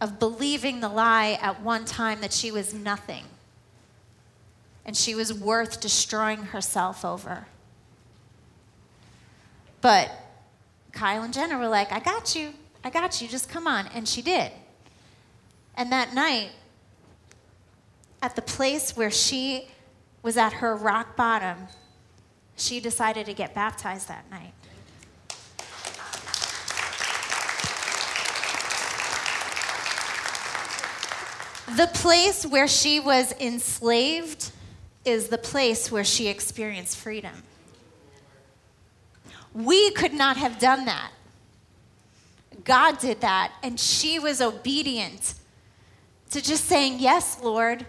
of 0.00 0.18
believing 0.18 0.80
the 0.80 0.88
lie 0.88 1.38
at 1.42 1.60
one 1.60 1.84
time 1.84 2.20
that 2.20 2.32
she 2.32 2.52
was 2.52 2.72
nothing 2.72 3.24
and 4.88 4.96
she 4.96 5.14
was 5.14 5.34
worth 5.34 5.80
destroying 5.80 6.44
herself 6.44 7.04
over. 7.04 7.46
But 9.82 10.10
Kyle 10.92 11.22
and 11.22 11.34
Jenna 11.34 11.58
were 11.58 11.68
like, 11.68 11.92
I 11.92 12.00
got 12.00 12.34
you. 12.34 12.54
I 12.84 12.90
got 12.90 13.20
you. 13.20 13.28
Just 13.28 13.48
come 13.48 13.66
on. 13.66 13.86
And 13.88 14.08
she 14.08 14.22
did. 14.22 14.52
And 15.76 15.92
that 15.92 16.14
night, 16.14 16.50
at 18.20 18.34
the 18.34 18.42
place 18.42 18.96
where 18.96 19.10
she 19.10 19.68
was 20.22 20.36
at 20.36 20.54
her 20.54 20.74
rock 20.74 21.16
bottom, 21.16 21.68
she 22.56 22.80
decided 22.80 23.26
to 23.26 23.34
get 23.34 23.54
baptized 23.54 24.08
that 24.08 24.28
night. 24.30 24.52
The 31.76 31.86
place 31.94 32.44
where 32.44 32.66
she 32.66 32.98
was 32.98 33.32
enslaved 33.38 34.50
is 35.04 35.28
the 35.28 35.38
place 35.38 35.92
where 35.92 36.02
she 36.02 36.26
experienced 36.26 36.96
freedom. 36.96 37.44
We 39.54 39.92
could 39.92 40.12
not 40.12 40.36
have 40.36 40.58
done 40.58 40.86
that. 40.86 41.12
God 42.68 42.98
did 42.98 43.22
that, 43.22 43.54
and 43.62 43.80
she 43.80 44.18
was 44.18 44.42
obedient 44.42 45.34
to 46.30 46.42
just 46.42 46.66
saying, 46.66 46.98
Yes, 47.00 47.40
Lord. 47.42 47.86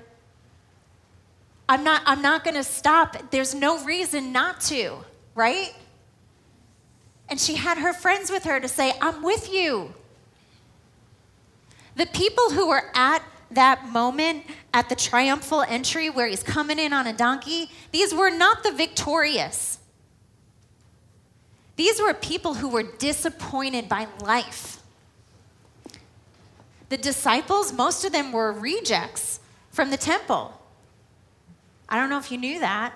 I'm 1.67 1.83
not, 1.83 2.01
I'm 2.07 2.23
not 2.23 2.43
going 2.43 2.55
to 2.55 2.63
stop. 2.63 3.29
There's 3.29 3.53
no 3.53 3.83
reason 3.85 4.31
not 4.31 4.59
to, 4.61 4.95
right? 5.35 5.71
And 7.29 7.39
she 7.39 7.55
had 7.55 7.77
her 7.77 7.93
friends 7.93 8.31
with 8.31 8.45
her 8.45 8.59
to 8.59 8.67
say, 8.67 8.93
I'm 8.99 9.21
with 9.21 9.53
you. 9.53 9.93
The 11.95 12.07
people 12.07 12.49
who 12.51 12.69
were 12.69 12.89
at 12.95 13.21
that 13.51 13.87
moment 13.89 14.45
at 14.73 14.89
the 14.89 14.95
triumphal 14.95 15.61
entry 15.61 16.09
where 16.09 16.27
he's 16.27 16.41
coming 16.41 16.79
in 16.79 16.93
on 16.93 17.05
a 17.05 17.13
donkey, 17.13 17.69
these 17.91 18.15
were 18.15 18.31
not 18.31 18.63
the 18.63 18.71
victorious. 18.71 19.78
These 21.79 22.01
were 22.01 22.13
people 22.13 22.55
who 22.55 22.67
were 22.67 22.83
disappointed 22.83 23.87
by 23.87 24.07
life. 24.19 24.81
The 26.89 26.97
disciples, 26.97 27.71
most 27.71 28.03
of 28.03 28.11
them 28.11 28.33
were 28.33 28.51
rejects 28.51 29.39
from 29.71 29.89
the 29.89 29.95
temple. 29.95 30.59
I 31.87 31.97
don't 31.97 32.09
know 32.09 32.17
if 32.17 32.33
you 32.33 32.37
knew 32.37 32.59
that. 32.59 32.91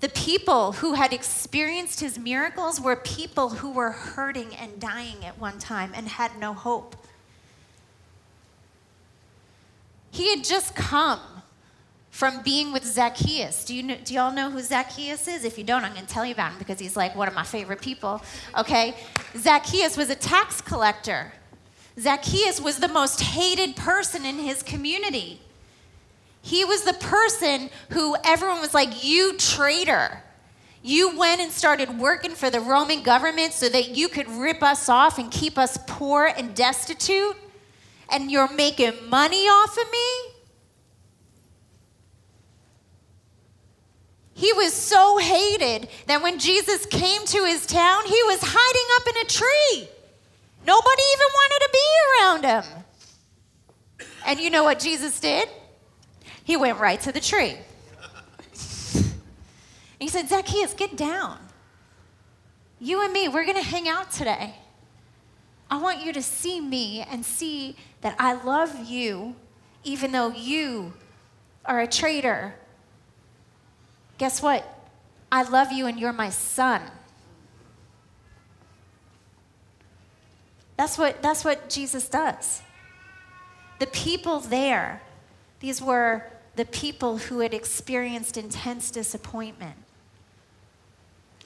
The 0.00 0.08
people 0.08 0.72
who 0.72 0.94
had 0.94 1.12
experienced 1.12 2.00
his 2.00 2.18
miracles 2.18 2.80
were 2.80 2.96
people 2.96 3.50
who 3.50 3.72
were 3.72 3.90
hurting 3.90 4.56
and 4.56 4.80
dying 4.80 5.22
at 5.22 5.38
one 5.38 5.58
time 5.58 5.92
and 5.94 6.08
had 6.08 6.38
no 6.38 6.54
hope. 6.54 6.96
He 10.10 10.30
had 10.34 10.44
just 10.44 10.74
come 10.74 11.37
from 12.18 12.42
being 12.42 12.72
with 12.72 12.84
Zacchaeus. 12.84 13.64
Do 13.64 13.72
you 13.76 13.84
know, 13.84 13.96
do 14.02 14.12
y'all 14.12 14.32
know 14.32 14.50
who 14.50 14.60
Zacchaeus 14.60 15.28
is? 15.28 15.44
If 15.44 15.56
you 15.56 15.62
don't, 15.62 15.84
I'm 15.84 15.92
going 15.92 16.04
to 16.04 16.12
tell 16.12 16.26
you 16.26 16.32
about 16.32 16.50
him 16.50 16.58
because 16.58 16.80
he's 16.80 16.96
like 16.96 17.14
one 17.14 17.28
of 17.28 17.34
my 17.34 17.44
favorite 17.44 17.80
people. 17.80 18.20
Okay? 18.58 18.96
Zacchaeus 19.36 19.96
was 19.96 20.10
a 20.10 20.16
tax 20.16 20.60
collector. 20.60 21.32
Zacchaeus 21.96 22.60
was 22.60 22.78
the 22.78 22.88
most 22.88 23.20
hated 23.20 23.76
person 23.76 24.24
in 24.24 24.40
his 24.40 24.64
community. 24.64 25.40
He 26.42 26.64
was 26.64 26.82
the 26.82 26.94
person 26.94 27.70
who 27.90 28.16
everyone 28.24 28.60
was 28.60 28.74
like, 28.74 29.04
"You 29.04 29.36
traitor." 29.36 30.24
You 30.82 31.16
went 31.16 31.40
and 31.40 31.52
started 31.52 32.00
working 32.00 32.32
for 32.32 32.50
the 32.50 32.60
Roman 32.60 33.04
government 33.04 33.52
so 33.52 33.68
that 33.68 33.90
you 33.96 34.08
could 34.08 34.28
rip 34.28 34.60
us 34.60 34.88
off 34.88 35.18
and 35.18 35.30
keep 35.30 35.56
us 35.56 35.78
poor 35.86 36.26
and 36.26 36.52
destitute 36.52 37.36
and 38.10 38.28
you're 38.28 38.52
making 38.52 39.08
money 39.08 39.46
off 39.46 39.78
of 39.78 39.88
me? 39.92 40.27
He 44.38 44.52
was 44.52 44.72
so 44.72 45.18
hated 45.18 45.88
that 46.06 46.22
when 46.22 46.38
Jesus 46.38 46.86
came 46.86 47.26
to 47.26 47.44
his 47.44 47.66
town, 47.66 48.04
he 48.04 48.22
was 48.22 48.38
hiding 48.40 48.88
up 48.94 49.08
in 49.08 49.16
a 49.16 49.24
tree. 49.24 49.88
Nobody 50.64 51.02
even 51.12 51.26
wanted 51.34 51.58
to 51.64 51.70
be 51.72 51.88
around 52.12 52.44
him. 52.44 54.06
And 54.24 54.38
you 54.38 54.50
know 54.50 54.62
what 54.62 54.78
Jesus 54.78 55.18
did? 55.18 55.48
He 56.44 56.56
went 56.56 56.78
right 56.78 57.00
to 57.00 57.10
the 57.10 57.18
tree. 57.18 57.56
he 59.98 60.06
said, 60.06 60.28
Zacchaeus, 60.28 60.72
get 60.72 60.96
down. 60.96 61.40
You 62.78 63.02
and 63.02 63.12
me, 63.12 63.26
we're 63.26 63.44
going 63.44 63.56
to 63.56 63.68
hang 63.68 63.88
out 63.88 64.12
today. 64.12 64.54
I 65.68 65.78
want 65.78 66.06
you 66.06 66.12
to 66.12 66.22
see 66.22 66.60
me 66.60 67.00
and 67.10 67.26
see 67.26 67.74
that 68.02 68.14
I 68.20 68.34
love 68.34 68.88
you 68.88 69.34
even 69.82 70.12
though 70.12 70.30
you 70.30 70.92
are 71.64 71.80
a 71.80 71.88
traitor. 71.88 72.54
Guess 74.18 74.42
what? 74.42 74.64
I 75.30 75.42
love 75.42 75.72
you 75.72 75.86
and 75.86 75.98
you're 75.98 76.12
my 76.12 76.30
son. 76.30 76.82
That's 80.76 80.98
what, 80.98 81.22
that's 81.22 81.44
what 81.44 81.68
Jesus 81.68 82.08
does. 82.08 82.62
The 83.78 83.86
people 83.86 84.40
there, 84.40 85.02
these 85.60 85.80
were 85.80 86.24
the 86.56 86.64
people 86.64 87.18
who 87.18 87.40
had 87.40 87.54
experienced 87.54 88.36
intense 88.36 88.90
disappointment. 88.90 89.76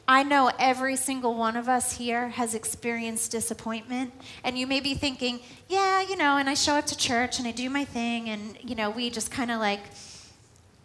I 0.09 0.23
know 0.23 0.51
every 0.59 0.97
single 0.97 1.35
one 1.35 1.57
of 1.57 1.69
us 1.69 1.97
here 1.97 2.29
has 2.31 2.55
experienced 2.55 3.31
disappointment. 3.31 4.13
And 4.45 4.59
you 4.59 4.67
may 4.67 4.81
be 4.81 4.95
thinking, 4.95 5.41
yeah, 5.69 6.03
you 6.03 6.17
know, 6.17 6.37
and 6.39 6.51
I 6.51 6.55
show 6.55 6.75
up 6.75 6.87
to 6.87 6.97
church 6.97 7.39
and 7.39 7.47
I 7.47 7.53
do 7.53 7.71
my 7.71 7.85
thing, 7.85 8.29
and, 8.29 8.59
you 8.63 8.75
know, 8.75 8.91
we 8.91 9.11
just 9.11 9.31
kind 9.31 9.51
of 9.51 9.61
like, 9.61 9.81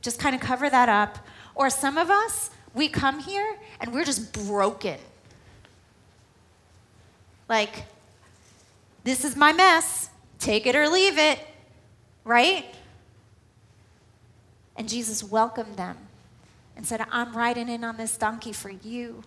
just 0.02 0.20
kind 0.20 0.36
of 0.36 0.42
cover 0.42 0.70
that 0.70 0.88
up. 0.88 1.18
Or 1.58 1.72
some 1.72 1.98
of 1.98 2.12
us, 2.12 2.52
we 2.76 2.88
come 2.88 3.20
here 3.20 3.58
and 3.82 3.92
we're 3.92 4.06
just 4.06 4.32
broken. 4.32 5.00
Like, 7.50 7.86
this 9.04 9.26
is 9.26 9.36
my 9.36 9.52
mess, 9.54 10.12
take 10.38 10.68
it 10.68 10.76
or 10.76 10.88
leave 10.88 11.18
it, 11.18 11.40
right? 12.24 12.64
And 14.76 14.88
Jesus 14.88 15.24
welcomed 15.24 15.78
them 15.78 15.98
and 16.76 16.86
said, 16.86 17.04
I'm 17.10 17.36
riding 17.36 17.70
in 17.70 17.84
on 17.84 17.98
this 17.98 18.18
donkey 18.18 18.54
for 18.54 18.70
you 18.70 19.24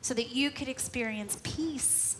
so 0.00 0.14
that 0.14 0.34
you 0.34 0.50
could 0.50 0.68
experience 0.68 1.38
peace. 1.42 2.16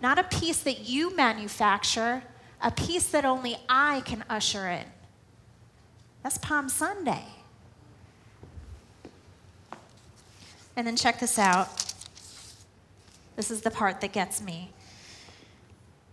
Not 0.00 0.18
a 0.18 0.22
peace 0.22 0.62
that 0.62 0.88
you 0.88 1.14
manufacture, 1.14 2.22
a 2.62 2.70
peace 2.70 3.08
that 3.08 3.26
only 3.26 3.58
I 3.68 4.00
can 4.06 4.24
usher 4.30 4.66
in. 4.66 4.84
That's 6.22 6.38
Palm 6.38 6.70
Sunday. 6.70 7.24
And 10.78 10.86
then 10.86 10.94
check 10.94 11.18
this 11.18 11.40
out. 11.40 11.92
This 13.34 13.50
is 13.50 13.62
the 13.62 13.70
part 13.70 14.00
that 14.00 14.12
gets 14.12 14.40
me. 14.40 14.70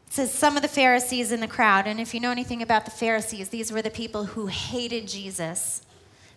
It 0.07 0.13
says, 0.13 0.33
Some 0.33 0.55
of 0.55 0.63
the 0.63 0.67
Pharisees 0.67 1.31
in 1.31 1.39
the 1.39 1.47
crowd, 1.47 1.85
and 1.85 1.99
if 1.99 2.15
you 2.15 2.19
know 2.19 2.31
anything 2.31 2.63
about 2.63 2.83
the 2.83 2.89
Pharisees, 2.89 3.49
these 3.49 3.71
were 3.71 3.83
the 3.83 3.91
people 3.91 4.25
who 4.25 4.47
hated 4.47 5.07
Jesus 5.07 5.83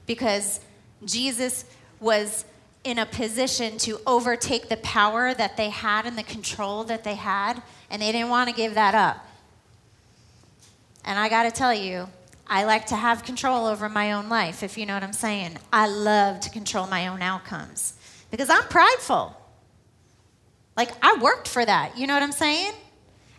because 0.04 0.60
Jesus 1.06 1.64
was 2.00 2.44
in 2.84 2.98
a 2.98 3.06
position 3.06 3.78
to 3.78 3.98
overtake 4.06 4.68
the 4.68 4.76
power 4.76 5.32
that 5.32 5.56
they 5.56 5.70
had 5.70 6.04
and 6.04 6.18
the 6.18 6.22
control 6.22 6.84
that 6.84 7.04
they 7.04 7.14
had, 7.14 7.62
and 7.88 8.02
they 8.02 8.12
didn't 8.12 8.28
want 8.28 8.50
to 8.50 8.54
give 8.54 8.74
that 8.74 8.94
up. 8.94 9.26
And 11.02 11.18
I 11.18 11.30
got 11.30 11.44
to 11.44 11.50
tell 11.50 11.72
you, 11.72 12.10
I 12.46 12.64
like 12.64 12.84
to 12.88 12.96
have 12.96 13.24
control 13.24 13.64
over 13.64 13.88
my 13.88 14.12
own 14.12 14.28
life, 14.28 14.62
if 14.62 14.76
you 14.76 14.84
know 14.84 14.92
what 14.92 15.02
I'm 15.02 15.14
saying. 15.14 15.56
I 15.72 15.86
love 15.86 16.40
to 16.40 16.50
control 16.50 16.86
my 16.86 17.06
own 17.06 17.22
outcomes 17.22 17.94
because 18.30 18.50
I'm 18.50 18.64
prideful. 18.64 19.34
Like, 20.76 20.90
I 21.02 21.18
worked 21.20 21.48
for 21.48 21.64
that, 21.64 21.98
you 21.98 22.06
know 22.06 22.14
what 22.14 22.22
I'm 22.22 22.32
saying? 22.32 22.72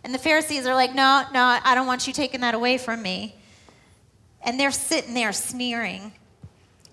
And 0.04 0.14
the 0.14 0.18
Pharisees 0.18 0.66
are 0.66 0.74
like, 0.74 0.94
no, 0.94 1.24
no, 1.32 1.58
I 1.62 1.74
don't 1.74 1.86
want 1.86 2.06
you 2.06 2.12
taking 2.12 2.40
that 2.40 2.54
away 2.54 2.78
from 2.78 3.02
me. 3.02 3.34
And 4.42 4.58
they're 4.58 4.70
sitting 4.70 5.14
there 5.14 5.32
sneering. 5.32 6.12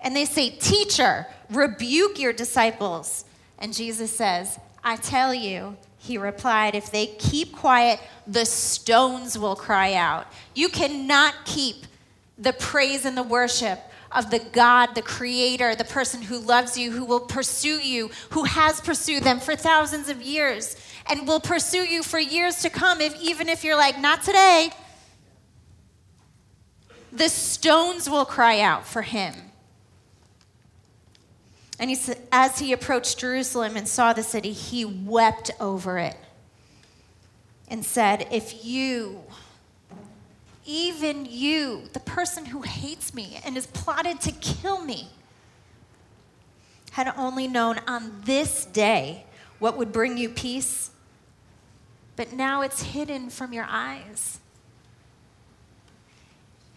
And 0.01 0.15
they 0.15 0.25
say, 0.25 0.49
Teacher, 0.49 1.25
rebuke 1.49 2.19
your 2.19 2.33
disciples. 2.33 3.25
And 3.57 3.73
Jesus 3.73 4.11
says, 4.11 4.59
I 4.83 4.97
tell 4.97 5.33
you, 5.33 5.77
he 5.97 6.17
replied, 6.17 6.75
if 6.75 6.91
they 6.91 7.07
keep 7.07 7.55
quiet, 7.55 7.99
the 8.25 8.45
stones 8.45 9.37
will 9.37 9.55
cry 9.55 9.93
out. 9.93 10.27
You 10.53 10.69
cannot 10.69 11.33
keep 11.45 11.85
the 12.37 12.53
praise 12.53 13.03
and 13.03 13.17
the 13.17 13.23
worship 13.23 13.79
of 14.11 14.31
the 14.31 14.39
God, 14.39 14.95
the 14.95 15.01
creator, 15.01 15.75
the 15.75 15.83
person 15.83 16.21
who 16.21 16.39
loves 16.39 16.77
you, 16.77 16.91
who 16.91 17.05
will 17.05 17.19
pursue 17.19 17.79
you, 17.79 18.09
who 18.31 18.45
has 18.45 18.79
pursued 18.81 19.23
them 19.23 19.39
for 19.39 19.55
thousands 19.55 20.09
of 20.09 20.21
years 20.21 20.75
and 21.09 21.27
will 21.27 21.39
pursue 21.39 21.83
you 21.83 22.03
for 22.03 22.19
years 22.19 22.61
to 22.61 22.69
come, 22.69 23.01
if, 23.01 23.19
even 23.21 23.49
if 23.49 23.63
you're 23.63 23.77
like, 23.77 23.99
not 23.99 24.23
today. 24.23 24.69
The 27.11 27.29
stones 27.29 28.09
will 28.09 28.25
cry 28.25 28.59
out 28.59 28.85
for 28.85 29.01
him. 29.01 29.33
And 31.79 31.89
he 31.89 31.95
said, 31.95 32.19
as 32.31 32.59
he 32.59 32.73
approached 32.73 33.19
Jerusalem 33.19 33.77
and 33.77 33.87
saw 33.87 34.13
the 34.13 34.23
city, 34.23 34.51
he 34.51 34.83
wept 34.83 35.51
over 35.59 35.99
it 35.99 36.17
and 37.67 37.85
said, 37.85 38.27
If 38.31 38.65
you, 38.65 39.23
even 40.67 41.25
you, 41.25 41.83
the 41.93 41.99
person 42.01 42.45
who 42.45 42.61
hates 42.61 43.13
me 43.13 43.39
and 43.43 43.55
has 43.55 43.65
plotted 43.65 44.21
to 44.21 44.31
kill 44.33 44.83
me, 44.83 45.07
had 46.91 47.11
only 47.17 47.47
known 47.47 47.79
on 47.87 48.21
this 48.25 48.65
day 48.65 49.23
what 49.59 49.77
would 49.77 49.91
bring 49.91 50.17
you 50.17 50.29
peace, 50.29 50.91
but 52.15 52.33
now 52.33 52.61
it's 52.61 52.83
hidden 52.83 53.29
from 53.29 53.53
your 53.53 53.65
eyes. 53.67 54.39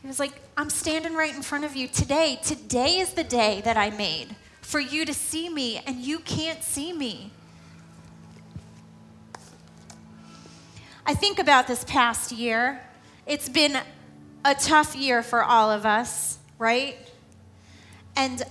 He 0.00 0.06
was 0.06 0.18
like, 0.18 0.32
I'm 0.56 0.70
standing 0.70 1.14
right 1.14 1.34
in 1.34 1.42
front 1.42 1.64
of 1.64 1.74
you 1.74 1.88
today. 1.88 2.38
Today 2.42 2.98
is 2.98 3.14
the 3.14 3.24
day 3.24 3.60
that 3.64 3.76
I 3.76 3.90
made 3.90 4.28
for 4.60 4.80
you 4.80 5.04
to 5.04 5.12
see 5.12 5.48
me, 5.48 5.82
and 5.84 5.96
you 5.96 6.20
can't 6.20 6.62
see 6.62 6.92
me. 6.92 7.32
I 11.04 11.14
think 11.14 11.38
about 11.38 11.66
this 11.66 11.82
past 11.84 12.30
year. 12.30 12.80
It's 13.26 13.48
been 13.48 13.78
a 14.44 14.54
tough 14.54 14.96
year 14.96 15.22
for 15.22 15.42
all 15.42 15.70
of 15.70 15.84
us, 15.84 16.38
right? 16.58 16.96
And 18.16 18.42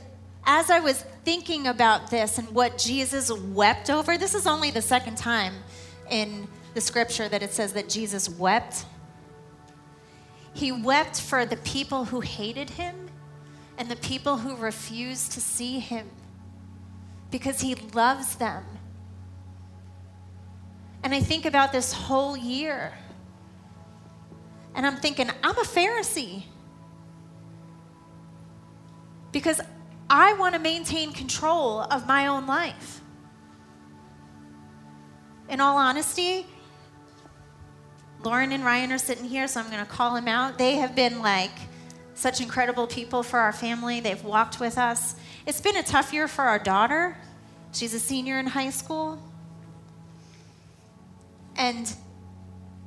as 0.46 0.70
I 0.70 0.80
was 0.80 1.04
thinking 1.26 1.68
about 1.68 2.10
this 2.10 2.38
and 2.38 2.50
what 2.50 2.78
Jesus 2.78 3.32
wept 3.32 3.90
over, 3.90 4.18
this 4.18 4.34
is 4.34 4.48
only 4.48 4.72
the 4.72 4.82
second 4.82 5.18
time 5.18 5.54
in 6.10 6.48
the 6.74 6.82
scripture 6.82 7.28
that 7.28 7.44
it 7.44 7.54
says 7.54 7.74
that 7.74 7.90
Jesus 7.90 8.30
wept. 8.30 8.86
He 10.54 10.72
wept 10.72 11.22
for 11.22 11.46
the 11.46 11.58
people 11.58 12.06
who 12.06 12.22
hated 12.22 12.72
him 12.72 13.10
and 13.78 13.90
the 13.90 13.96
people 13.96 14.38
who 14.38 14.56
refused 14.56 15.32
to 15.34 15.42
see 15.42 15.80
him 15.80 16.10
because 17.32 17.62
he 17.62 17.76
loves 17.76 18.36
them. 18.36 18.64
And 21.04 21.14
I 21.14 21.22
think 21.22 21.46
about 21.46 21.72
this 21.72 21.94
whole 21.94 22.36
year. 22.36 22.94
And 24.80 24.88
I'm 24.88 24.96
thinking, 24.96 25.30
I'm 25.44 25.58
a 25.58 25.64
Pharisee. 25.64 26.44
Because 29.34 29.60
I 30.10 30.32
want 30.36 30.56
to 30.56 30.60
maintain 30.62 31.12
control 31.12 31.82
of 31.82 32.08
my 32.08 32.28
own 32.28 32.48
life. 32.48 33.02
In 35.50 35.60
all 35.60 35.76
honesty, 35.76 36.46
Lauren 38.24 38.54
and 38.54 38.64
Ryan 38.64 38.94
are 38.94 38.98
sitting 38.98 39.26
here, 39.26 39.50
so 39.50 39.60
I'm 39.60 39.70
going 39.70 39.86
to 39.86 39.92
call 39.92 40.16
them 40.16 40.30
out. 40.30 40.58
They 40.58 40.76
have 40.76 40.96
been 40.96 41.22
like 41.22 41.52
such 42.14 42.40
incredible 42.40 42.88
people 42.88 43.22
for 43.22 43.38
our 43.38 43.52
family. 43.52 44.00
They've 44.00 44.24
walked 44.24 44.62
with 44.62 44.78
us. 44.78 45.16
It's 45.46 45.60
been 45.60 45.76
a 45.76 45.84
tough 45.84 46.14
year 46.14 46.30
for 46.30 46.46
our 46.46 46.58
daughter. 46.58 47.18
She's 47.74 47.94
a 47.94 48.00
senior 48.00 48.40
in 48.40 48.48
high 48.48 48.70
school. 48.70 49.22
And 51.58 51.94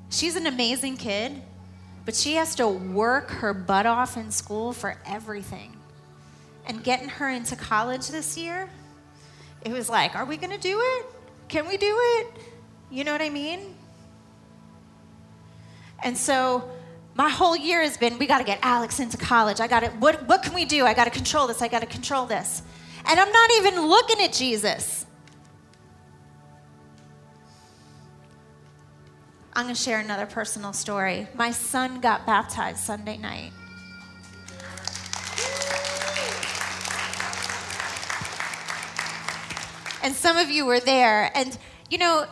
she's 0.08 0.36
an 0.36 0.46
amazing 0.46 0.96
kid, 0.96 1.42
but 2.04 2.14
she 2.14 2.34
has 2.34 2.54
to 2.56 2.68
work 2.68 3.30
her 3.30 3.54
butt 3.54 3.86
off 3.86 4.16
in 4.16 4.30
school 4.30 4.72
for 4.72 4.96
everything. 5.06 5.76
And 6.66 6.82
getting 6.82 7.08
her 7.08 7.28
into 7.28 7.56
college 7.56 8.08
this 8.08 8.36
year, 8.36 8.68
it 9.64 9.72
was 9.72 9.88
like, 9.88 10.14
are 10.14 10.24
we 10.24 10.36
going 10.36 10.50
to 10.50 10.58
do 10.58 10.78
it? 10.80 11.06
Can 11.48 11.66
we 11.68 11.76
do 11.76 11.94
it? 12.18 12.28
You 12.90 13.04
know 13.04 13.12
what 13.12 13.22
I 13.22 13.30
mean? 13.30 13.74
And 16.02 16.16
so 16.16 16.68
my 17.14 17.28
whole 17.28 17.56
year 17.56 17.82
has 17.82 17.96
been 17.96 18.18
we 18.18 18.26
got 18.26 18.38
to 18.38 18.44
get 18.44 18.58
Alex 18.62 19.00
into 19.00 19.16
college. 19.16 19.60
I 19.60 19.68
got 19.68 19.80
to, 19.80 19.88
what, 19.90 20.26
what 20.28 20.42
can 20.42 20.54
we 20.54 20.64
do? 20.64 20.84
I 20.84 20.94
got 20.94 21.04
to 21.04 21.10
control 21.10 21.46
this. 21.46 21.62
I 21.62 21.68
got 21.68 21.80
to 21.80 21.86
control 21.86 22.26
this. 22.26 22.62
And 23.06 23.18
I'm 23.18 23.32
not 23.32 23.50
even 23.52 23.86
looking 23.86 24.20
at 24.20 24.32
Jesus. 24.32 25.06
I'm 29.54 29.66
going 29.66 29.74
to 29.74 29.80
share 29.80 29.98
another 29.98 30.24
personal 30.24 30.72
story. 30.72 31.26
My 31.34 31.50
son 31.50 32.00
got 32.00 32.24
baptized 32.24 32.78
Sunday 32.78 33.18
night. 33.18 33.52
And 40.02 40.14
some 40.14 40.38
of 40.38 40.50
you 40.50 40.64
were 40.64 40.80
there. 40.80 41.30
And, 41.34 41.56
you 41.90 41.98
know, 41.98 42.26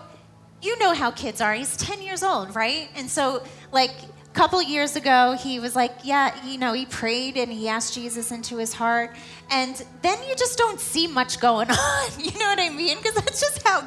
you 0.63 0.79
know 0.79 0.95
how 0.95 1.11
kids 1.11 1.43
are. 1.43 1.53
He's 1.53 1.77
10 1.77 2.01
years 2.01 2.23
old, 2.23 2.57
right? 2.57 2.89
And 2.97 3.11
so, 3.11 3.43
like, 3.71 3.91
a 3.91 4.33
couple 4.33 4.63
years 4.63 4.97
ago, 4.97 5.37
he 5.39 5.61
was 5.61 5.77
like, 5.77 5.93
yeah, 6.03 6.35
you 6.47 6.57
know, 6.57 6.73
he 6.73 6.87
prayed 6.87 7.37
and 7.37 7.53
he 7.53 7.69
asked 7.69 7.93
Jesus 7.95 8.33
into 8.33 8.57
his 8.57 8.73
heart. 8.73 9.15
And 9.51 9.85
then 10.01 10.19
you 10.27 10.35
just 10.37 10.57
don't 10.57 10.81
see 10.81 11.07
much 11.07 11.39
going 11.39 11.71
on. 11.71 12.11
You 12.19 12.33
know 12.39 12.47
what 12.47 12.61
I 12.61 12.71
mean? 12.71 12.97
Because 12.97 13.15
that's 13.15 13.41
just 13.41 13.63
how 13.63 13.87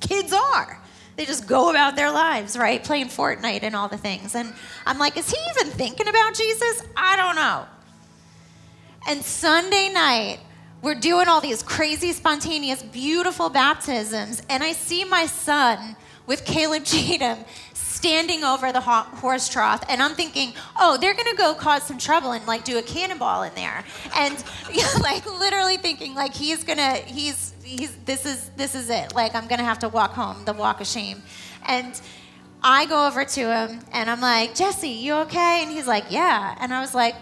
kids 0.00 0.32
are. 0.32 0.81
They 1.16 1.26
just 1.26 1.46
go 1.46 1.70
about 1.70 1.96
their 1.96 2.10
lives, 2.10 2.56
right? 2.56 2.82
Playing 2.82 3.08
Fortnite 3.08 3.62
and 3.62 3.76
all 3.76 3.88
the 3.88 3.98
things. 3.98 4.34
And 4.34 4.52
I'm 4.86 4.98
like, 4.98 5.16
is 5.16 5.30
he 5.30 5.36
even 5.50 5.72
thinking 5.72 6.08
about 6.08 6.34
Jesus? 6.34 6.82
I 6.96 7.16
don't 7.16 7.36
know. 7.36 7.66
And 9.08 9.22
Sunday 9.22 9.90
night, 9.92 10.38
we're 10.80 10.94
doing 10.94 11.28
all 11.28 11.40
these 11.40 11.62
crazy, 11.62 12.12
spontaneous, 12.12 12.82
beautiful 12.82 13.50
baptisms. 13.50 14.42
And 14.48 14.62
I 14.62 14.72
see 14.72 15.04
my 15.04 15.26
son 15.26 15.96
with 16.26 16.44
Caleb 16.44 16.84
Cheatham 16.86 17.38
standing 18.02 18.42
over 18.42 18.72
the 18.72 18.80
horse 18.80 19.48
trough, 19.48 19.84
and 19.88 20.02
I'm 20.02 20.16
thinking, 20.16 20.54
oh, 20.76 20.96
they're 20.96 21.14
gonna 21.14 21.36
go 21.36 21.54
cause 21.54 21.84
some 21.84 21.98
trouble 21.98 22.32
and 22.32 22.44
like 22.48 22.64
do 22.64 22.76
a 22.78 22.82
cannonball 22.82 23.44
in 23.44 23.54
there, 23.54 23.84
and 24.16 24.44
like 25.00 25.24
literally 25.24 25.76
thinking 25.76 26.12
like 26.12 26.34
he's 26.34 26.64
gonna, 26.64 26.94
he's, 26.96 27.06
he's, 27.06 27.51
this 28.04 28.26
is, 28.26 28.50
this 28.56 28.74
is 28.74 28.90
it. 28.90 29.14
Like 29.14 29.34
I'm 29.34 29.48
gonna 29.48 29.64
have 29.64 29.78
to 29.80 29.88
walk 29.88 30.12
home, 30.12 30.44
the 30.44 30.52
walk 30.52 30.80
of 30.80 30.86
shame, 30.86 31.22
and. 31.66 32.00
I 32.64 32.86
go 32.86 33.08
over 33.08 33.24
to 33.24 33.40
him 33.40 33.80
and 33.92 34.08
I'm 34.08 34.20
like, 34.20 34.54
Jesse, 34.54 34.88
you 34.88 35.14
okay? 35.14 35.62
And 35.62 35.70
he's 35.72 35.88
like, 35.88 36.04
Yeah. 36.10 36.56
And 36.60 36.72
I 36.72 36.80
was 36.80 36.94
like, 36.94 37.16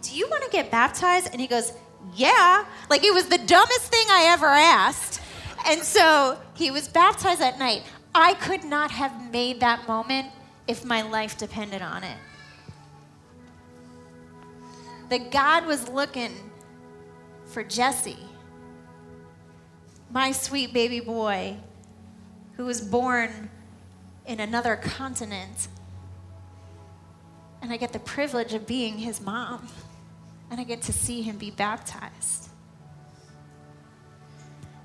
Do 0.00 0.14
you 0.14 0.28
want 0.28 0.44
to 0.44 0.50
get 0.50 0.70
baptized? 0.70 1.30
And 1.32 1.40
he 1.40 1.48
goes, 1.48 1.72
Yeah. 2.14 2.64
Like 2.88 3.02
it 3.02 3.12
was 3.12 3.26
the 3.26 3.38
dumbest 3.38 3.90
thing 3.90 4.06
I 4.08 4.28
ever 4.30 4.46
asked. 4.46 5.20
And 5.66 5.82
so 5.82 6.38
he 6.54 6.70
was 6.70 6.88
baptized 6.88 7.40
that 7.40 7.58
night. 7.58 7.82
I 8.14 8.34
could 8.34 8.64
not 8.64 8.92
have 8.92 9.32
made 9.32 9.60
that 9.60 9.86
moment 9.88 10.28
if 10.68 10.84
my 10.84 11.02
life 11.02 11.36
depended 11.36 11.82
on 11.82 12.04
it. 12.04 12.16
That 15.10 15.30
God 15.30 15.66
was 15.66 15.88
looking 15.88 16.32
for 17.46 17.62
Jesse, 17.62 18.18
my 20.10 20.32
sweet 20.32 20.72
baby 20.72 21.00
boy, 21.00 21.56
who 22.56 22.64
was 22.64 22.80
born 22.80 23.50
in 24.26 24.40
another 24.40 24.76
continent. 24.76 25.68
And 27.62 27.72
I 27.72 27.76
get 27.76 27.92
the 27.92 27.98
privilege 27.98 28.54
of 28.54 28.66
being 28.66 28.98
his 28.98 29.20
mom, 29.20 29.68
and 30.50 30.60
I 30.60 30.64
get 30.64 30.82
to 30.82 30.92
see 30.92 31.22
him 31.22 31.36
be 31.36 31.50
baptized. 31.50 32.48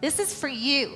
This 0.01 0.19
is 0.19 0.33
for 0.33 0.47
you. 0.47 0.95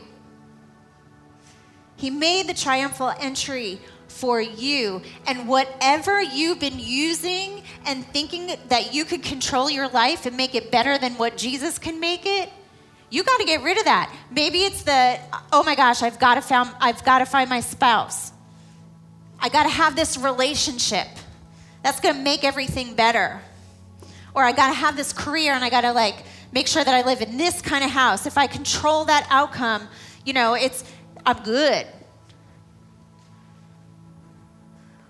He 1.96 2.10
made 2.10 2.48
the 2.48 2.54
triumphal 2.54 3.14
entry 3.20 3.80
for 4.08 4.42
you. 4.42 5.02
And 5.28 5.48
whatever 5.48 6.22
you've 6.22 6.60
been 6.60 6.80
using 6.80 7.64
and 7.86 8.06
thinking 8.08 8.48
that 8.70 8.94
you 8.94 9.06
could 9.06 9.24
control 9.24 9.70
your 9.70 9.88
life 9.90 10.26
and 10.26 10.36
make 10.36 10.56
it 10.56 10.72
better 10.72 10.98
than 10.98 11.14
what 11.14 11.38
Jesus 11.38 11.78
can 11.78 12.00
make 12.00 12.26
it, 12.26 12.50
you 13.10 13.24
got 13.24 13.40
to 13.40 13.46
get 13.46 13.64
rid 13.64 13.78
of 13.78 13.86
that. 13.86 14.14
Maybe 14.32 14.64
it's 14.64 14.84
the 14.84 15.20
oh 15.54 15.64
my 15.64 15.76
gosh, 15.76 16.02
I've 16.02 16.20
got 16.20 16.36
to 16.36 16.42
found 16.42 16.72
I've 16.80 17.04
got 17.04 17.20
to 17.20 17.26
find 17.26 17.50
my 17.50 17.60
spouse. 17.60 18.32
I 19.40 19.50
got 19.50 19.64
to 19.64 19.70
have 19.70 19.96
this 19.96 20.18
relationship. 20.18 21.08
That's 21.84 22.00
going 22.00 22.16
to 22.16 22.22
make 22.22 22.44
everything 22.44 22.96
better. 22.96 23.40
Or 24.34 24.44
I 24.44 24.52
got 24.52 24.70
to 24.70 24.74
have 24.74 24.98
this 24.98 25.14
career 25.14 25.54
and 25.54 25.64
I 25.64 25.70
got 25.70 25.82
to 25.82 25.92
like 25.92 26.16
make 26.52 26.68
sure 26.68 26.84
that 26.84 26.94
I 26.94 27.08
live 27.08 27.22
in 27.22 27.38
this 27.38 27.62
kind 27.62 27.84
of 27.84 27.92
house. 27.92 28.26
If 28.26 28.38
I 28.38 28.48
control 28.48 29.06
that 29.06 29.28
outcome, 29.30 29.88
you 30.26 30.34
know, 30.34 30.56
it's 30.56 30.84
I'm 31.26 31.44
good. 31.44 31.86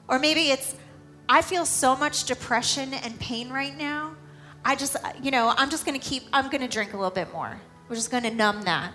Or 0.08 0.20
maybe 0.20 0.52
it's 0.52 0.76
I 1.28 1.42
feel 1.42 1.66
so 1.66 1.96
much 1.96 2.26
depression 2.26 2.94
and 2.94 3.20
pain 3.20 3.50
right 3.50 3.76
now. 3.76 4.16
I 4.64 4.76
just, 4.76 4.96
you 5.22 5.32
know, 5.32 5.54
I'm 5.58 5.70
just 5.70 5.86
going 5.86 6.00
to 6.00 6.06
keep 6.06 6.24
I'm 6.34 6.50
going 6.50 6.62
to 6.62 6.68
drink 6.68 6.94
a 6.94 6.98
little 6.98 7.12
bit 7.12 7.32
more. 7.32 7.60
We're 7.88 7.96
just 7.96 8.12
going 8.12 8.24
to 8.24 8.32
numb 8.32 8.64
that. 8.64 8.92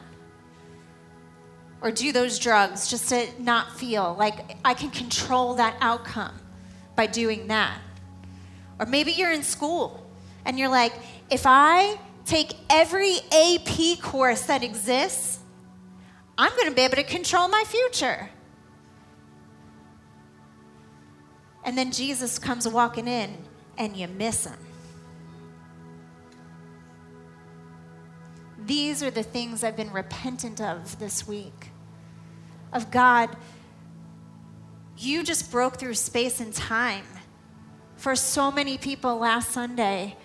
Or 1.82 1.90
do 1.90 2.12
those 2.12 2.38
drugs 2.38 2.88
just 2.88 3.08
to 3.08 3.26
not 3.38 3.78
feel 3.78 4.14
like 4.18 4.56
I 4.64 4.74
can 4.74 4.90
control 4.90 5.54
that 5.54 5.76
outcome 5.80 6.34
by 6.94 7.06
doing 7.06 7.46
that. 7.46 7.78
Or 8.78 8.86
maybe 8.86 9.12
you're 9.12 9.32
in 9.32 9.42
school 9.42 10.06
and 10.44 10.58
you're 10.58 10.68
like, 10.68 10.92
if 11.30 11.42
I 11.46 11.98
take 12.26 12.54
every 12.68 13.18
AP 13.32 14.00
course 14.00 14.42
that 14.42 14.62
exists, 14.62 15.38
I'm 16.36 16.50
going 16.50 16.68
to 16.68 16.74
be 16.74 16.82
able 16.82 16.96
to 16.96 17.04
control 17.04 17.48
my 17.48 17.64
future. 17.66 18.30
And 21.64 21.76
then 21.76 21.92
Jesus 21.92 22.38
comes 22.38 22.66
walking 22.66 23.06
in 23.06 23.36
and 23.78 23.96
you 23.96 24.08
miss 24.08 24.46
him. 24.46 24.58
These 28.66 29.02
are 29.02 29.10
the 29.10 29.22
things 29.22 29.64
I've 29.64 29.76
been 29.76 29.92
repentant 29.92 30.60
of 30.60 30.98
this 30.98 31.26
week. 31.26 31.70
Of 32.72 32.90
God, 32.90 33.36
you 34.98 35.22
just 35.24 35.50
broke 35.50 35.78
through 35.78 35.94
space 35.94 36.40
and 36.40 36.52
time 36.52 37.04
for 37.96 38.14
so 38.14 38.50
many 38.50 38.78
people 38.78 39.18
last 39.18 39.50
Sunday. 39.50 40.16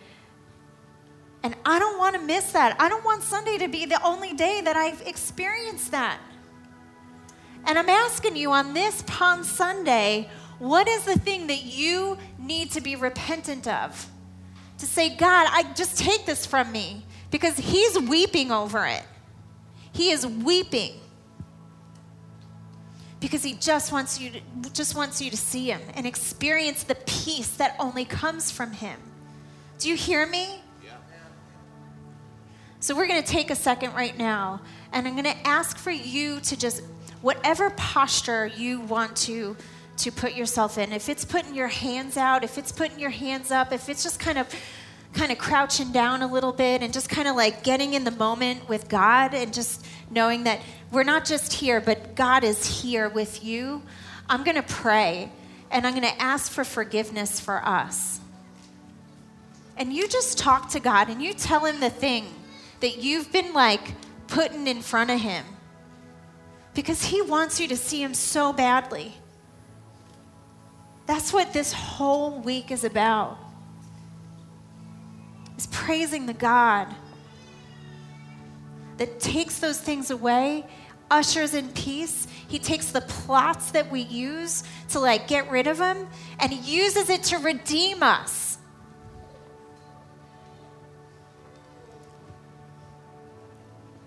And 1.43 1.56
I 1.65 1.80
don't 1.80 1.98
want 1.98 2.15
to 2.15 2.21
miss 2.21 2.52
that. 2.52 2.76
I 2.80 2.89
don't 2.89 3.06
want 3.06 3.24
Sunday 3.24 3.58
to 3.60 3.67
be 3.67 3.86
the 3.86 4.02
only 4.04 4.34
day 4.34 4.62
that 4.62 4.76
I've 4.76 5.02
experienced 5.02 5.91
that. 5.91 6.19
And 7.65 7.80
I'm 7.80 7.89
asking 7.89 8.36
you 8.36 8.52
on 8.52 8.74
this 8.74 9.04
Palm 9.08 9.43
Sunday, 9.43 10.30
what 10.60 10.88
is 10.88 11.04
the 11.04 11.17
thing 11.17 11.48
that 11.48 11.63
you 11.63 12.17
need 12.38 12.71
to 12.71 12.82
be 12.82 12.95
repentant 12.95 13.67
of? 13.67 14.10
To 14.80 14.86
say, 14.86 15.15
God, 15.15 15.48
I 15.52 15.71
just 15.74 15.98
take 15.98 16.26
this 16.26 16.45
from 16.45 16.71
me 16.71 17.05
because 17.32 17.58
he's 17.58 18.00
weeping 18.00 18.52
over 18.52 18.86
it. 18.86 19.04
He 19.92 20.12
is 20.12 20.26
weeping 20.26 20.94
because 23.20 23.44
he 23.44 23.54
just 23.54 23.92
wants 23.92 24.20
you 24.20 24.32
to, 24.32 24.42
just 24.74 24.96
wants 24.96 25.22
you 25.22 25.32
to 25.32 25.38
see 25.38 25.72
him 25.72 25.82
and 25.96 26.06
experience 26.06 26.84
the 26.84 26.96
peace 27.06 27.50
that 27.58 27.76
only 27.80 28.06
comes 28.06 28.52
from 28.52 28.72
him. 28.72 29.00
Do 29.80 29.90
you 29.90 29.96
hear 29.96 30.28
me? 30.28 30.48
Yeah. 30.84 30.92
So 32.80 32.96
we're 32.96 33.08
going 33.08 33.24
to 33.24 33.28
take 33.28 33.50
a 33.50 33.56
second 33.56 33.94
right 33.94 34.18
now 34.18 34.62
and 34.92 35.08
I'm 35.08 35.14
going 35.14 35.26
to 35.26 35.48
ask 35.48 35.78
for 35.78 35.92
you 35.92 36.40
to 36.42 36.58
just 36.58 36.84
whatever 37.22 37.72
posture 37.72 38.48
you 38.48 38.82
want 38.82 39.16
to 39.18 39.58
to 39.98 40.12
put 40.12 40.36
yourself 40.36 40.78
in. 40.78 40.92
If 40.92 41.10
it's 41.10 41.24
putting 41.24 41.56
your 41.56 41.68
hands 41.68 42.18
out, 42.18 42.44
if 42.44 42.58
it's 42.58 42.72
putting 42.72 43.00
your 43.00 43.10
hands 43.10 43.50
up, 43.50 43.72
if 43.72 43.88
it's 43.90 44.04
just 44.04 44.20
kind 44.20 44.38
of 44.38 44.48
kind 45.15 45.32
of 45.32 45.38
crouching 45.38 45.91
down 45.91 46.21
a 46.21 46.28
little 46.28 46.51
bit 46.51 46.84
and 46.84 46.93
just 46.93 47.10
kind 47.10 47.28
of 47.28 47.36
like 47.36 47.63
getting 47.63 47.93
in 47.93 48.04
the 48.04 48.12
moment 48.12 48.67
with 48.67 48.89
God 48.89 49.34
and 49.34 49.54
just 49.54 49.86
knowing 50.12 50.43
that 50.43 50.60
we're 50.91 51.04
not 51.04 51.25
just 51.25 51.54
here, 51.54 51.82
but 51.82 52.15
God 52.15 52.43
is 52.43 52.82
here 52.82 53.10
with 53.10 53.43
you, 53.43 53.82
I'm 54.30 54.43
going 54.43 54.58
to 54.58 54.63
pray 54.63 55.32
and 55.71 55.88
I'm 55.88 55.93
going 55.93 56.04
to 56.08 56.21
ask 56.21 56.51
for 56.51 56.63
forgiveness 56.63 57.39
for 57.39 57.65
us. 57.65 58.19
And 59.78 59.91
you 59.91 60.08
just 60.08 60.38
talk 60.38 60.69
to 60.69 60.80
God 60.80 61.10
and 61.10 61.21
you 61.21 61.34
tell 61.34 61.65
Him 61.65 61.80
the 61.80 61.89
thing 61.89 62.25
that 62.82 62.97
you've 62.97 63.32
been 63.32 63.54
like 63.54 63.93
putting 64.28 64.67
in 64.67 64.82
front 64.82 65.12
of 65.12 65.19
Him 65.19 65.45
because 66.73 67.06
He 67.06 67.21
wants 67.21 67.60
you 67.60 67.67
to 67.69 67.78
see 67.78 68.01
Him 68.01 68.13
so 68.13 68.54
badly. 68.54 69.13
That's 71.08 71.32
what 71.32 71.54
this 71.54 71.71
whole 71.71 72.39
week 72.39 72.71
is 72.71 72.84
about 72.84 73.38
is 75.58 75.68
praising 75.68 76.26
the 76.26 76.34
God 76.34 76.88
that 78.98 79.20
takes 79.20 79.60
those 79.60 79.80
things 79.80 80.12
away, 80.12 80.65
ushers 81.12 81.54
in 81.54 81.70
peace. 81.70 82.28
He 82.48 82.60
takes 82.60 82.91
the 82.91 83.02
plots 83.02 83.72
that 83.72 83.91
we 83.91 84.02
use 84.02 84.63
to 84.89 85.00
like 85.00 85.28
get 85.28 85.50
rid 85.50 85.68
of 85.68 85.78
them 85.78 86.08
and 86.39 86.52
he 86.52 86.78
uses 86.78 87.10
it 87.10 87.24
to 87.24 87.38
redeem 87.38 88.04
us. 88.04 88.58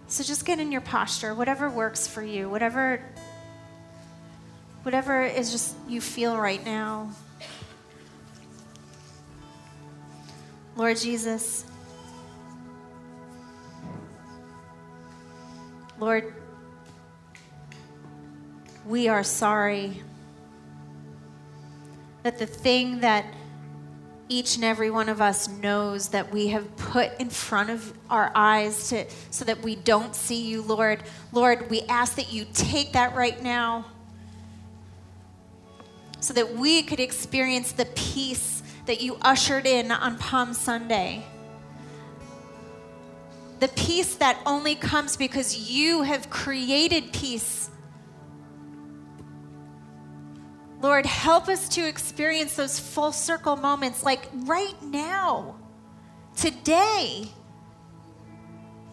So 0.07 0.25
just 0.25 0.47
get 0.47 0.59
in 0.59 0.73
your 0.73 0.81
posture, 0.81 1.35
whatever 1.35 1.69
works 1.69 2.07
for 2.07 2.23
you, 2.23 2.49
whatever 2.49 3.03
whatever 4.83 5.23
is 5.23 5.53
just 5.53 5.77
you 5.87 6.01
feel 6.01 6.39
right 6.39 6.65
now. 6.65 7.11
Lord 10.79 10.97
Jesus, 10.97 11.65
Lord, 15.99 16.33
we 18.87 19.09
are 19.09 19.25
sorry 19.25 20.01
that 22.23 22.39
the 22.39 22.47
thing 22.47 23.01
that 23.01 23.25
each 24.29 24.55
and 24.55 24.65
every 24.65 24.89
one 24.89 25.09
of 25.09 25.21
us 25.21 25.49
knows 25.49 26.11
that 26.11 26.33
we 26.33 26.47
have 26.47 26.77
put 26.77 27.11
in 27.19 27.29
front 27.29 27.71
of 27.71 27.93
our 28.09 28.31
eyes 28.37 28.91
to, 28.91 29.05
so 29.31 29.45
that 29.47 29.61
we 29.61 29.75
don't 29.75 30.15
see 30.15 30.47
you, 30.47 30.63
Lord. 30.63 31.03
Lord, 31.33 31.69
we 31.71 31.83
ask 31.89 32.15
that 32.15 32.33
you 32.33 32.47
take 32.55 32.93
that 32.93 33.17
right 33.17 33.43
now 33.43 33.85
so 36.21 36.33
that 36.35 36.55
we 36.55 36.85
could 36.85 37.01
experience 37.01 37.73
the 37.73 37.87
peace 37.97 38.58
that 38.89 39.03
you 39.03 39.19
ushered 39.21 39.67
in 39.67 39.93
on 39.93 40.17
Palm 40.17 40.55
Sunday. 40.55 41.23
The 43.61 43.69
peace 43.69 44.15
that 44.17 44.41
only 44.47 44.75
comes 44.75 45.15
because 45.15 45.71
you 45.71 46.03
have 46.03 46.31
created 46.31 47.13
peace. 47.13 47.69
Lord, 50.81 51.05
help 51.05 51.49
us 51.49 51.69
to 51.71 51.87
experience 51.87 52.57
those 52.57 52.81
full 52.81 53.13
circle 53.13 53.57
moments 53.57 54.05
like 54.05 54.27
right 54.33 54.81
now, 54.83 55.57
today, 56.35 57.29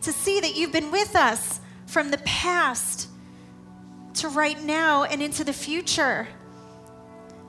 to 0.01 0.11
see 0.11 0.41
that 0.41 0.57
you've 0.57 0.73
been 0.73 0.91
with 0.91 1.15
us 1.15 1.61
from 1.85 2.11
the 2.11 2.17
past 2.19 3.07
to 4.15 4.27
right 4.27 4.61
now 4.61 5.05
and 5.05 5.21
into 5.21 5.45
the 5.45 5.53
future. 5.53 6.27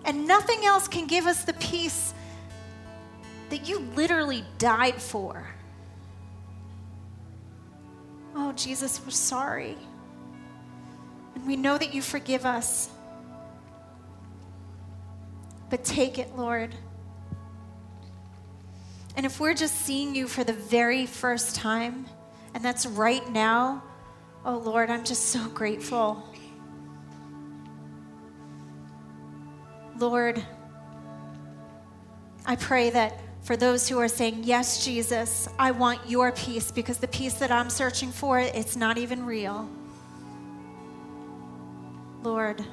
And 0.05 0.29
nothing 0.29 0.65
else 0.65 0.87
can 0.87 1.09
give 1.09 1.27
us 1.27 1.43
the 1.43 1.55
peace 1.55 2.13
that 3.51 3.69
you 3.69 3.81
literally 3.95 4.45
died 4.59 5.01
for. 5.01 5.47
Oh, 8.35 8.53
Jesus, 8.53 9.01
we're 9.05 9.11
sorry. 9.11 9.77
And 11.35 11.47
we 11.47 11.57
know 11.57 11.79
that 11.79 11.95
you 11.95 12.03
forgive 12.03 12.45
us. 12.45 12.91
But 15.71 15.85
take 15.85 16.19
it, 16.19 16.37
Lord. 16.37 16.75
And 19.17 19.25
if 19.25 19.41
we're 19.41 19.55
just 19.55 19.75
seeing 19.75 20.15
you 20.15 20.29
for 20.29 20.45
the 20.45 20.53
very 20.53 21.07
first 21.07 21.57
time, 21.57 22.07
and 22.55 22.65
that's 22.65 22.87
right 22.87 23.27
now, 23.31 23.83
oh 24.45 24.59
Lord, 24.59 24.91
I'm 24.91 25.05
just 25.05 25.27
so 25.27 25.49
grateful. 25.49 26.23
Lord, 29.99 30.45
I 32.45 32.57
pray 32.57 32.91
that 32.91 33.19
for 33.47 33.57
those 33.57 33.89
who 33.89 33.97
are 34.01 34.09
saying, 34.09 34.41
Yes, 34.43 34.85
Jesus, 34.85 35.49
I 35.57 35.71
want 35.71 36.01
your 36.11 36.33
peace 36.33 36.73
because 36.73 36.99
the 36.99 37.07
peace 37.07 37.35
that 37.35 37.53
I'm 37.53 37.71
searching 37.71 38.11
for, 38.11 38.41
it's 38.41 38.75
not 38.75 38.99
even 38.99 39.25
real. 39.25 39.69
Lord, 42.25 42.65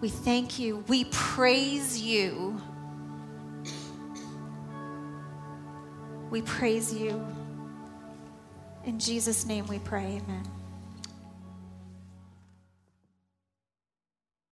we 0.00 0.08
thank 0.08 0.60
you. 0.60 0.84
We 0.86 1.06
praise 1.06 2.00
you. 2.00 2.62
We 6.30 6.42
praise 6.42 6.94
you. 6.94 7.20
In 8.84 9.00
Jesus' 9.00 9.44
name 9.44 9.66
we 9.66 9.80
pray, 9.80 10.22
amen. 10.22 10.61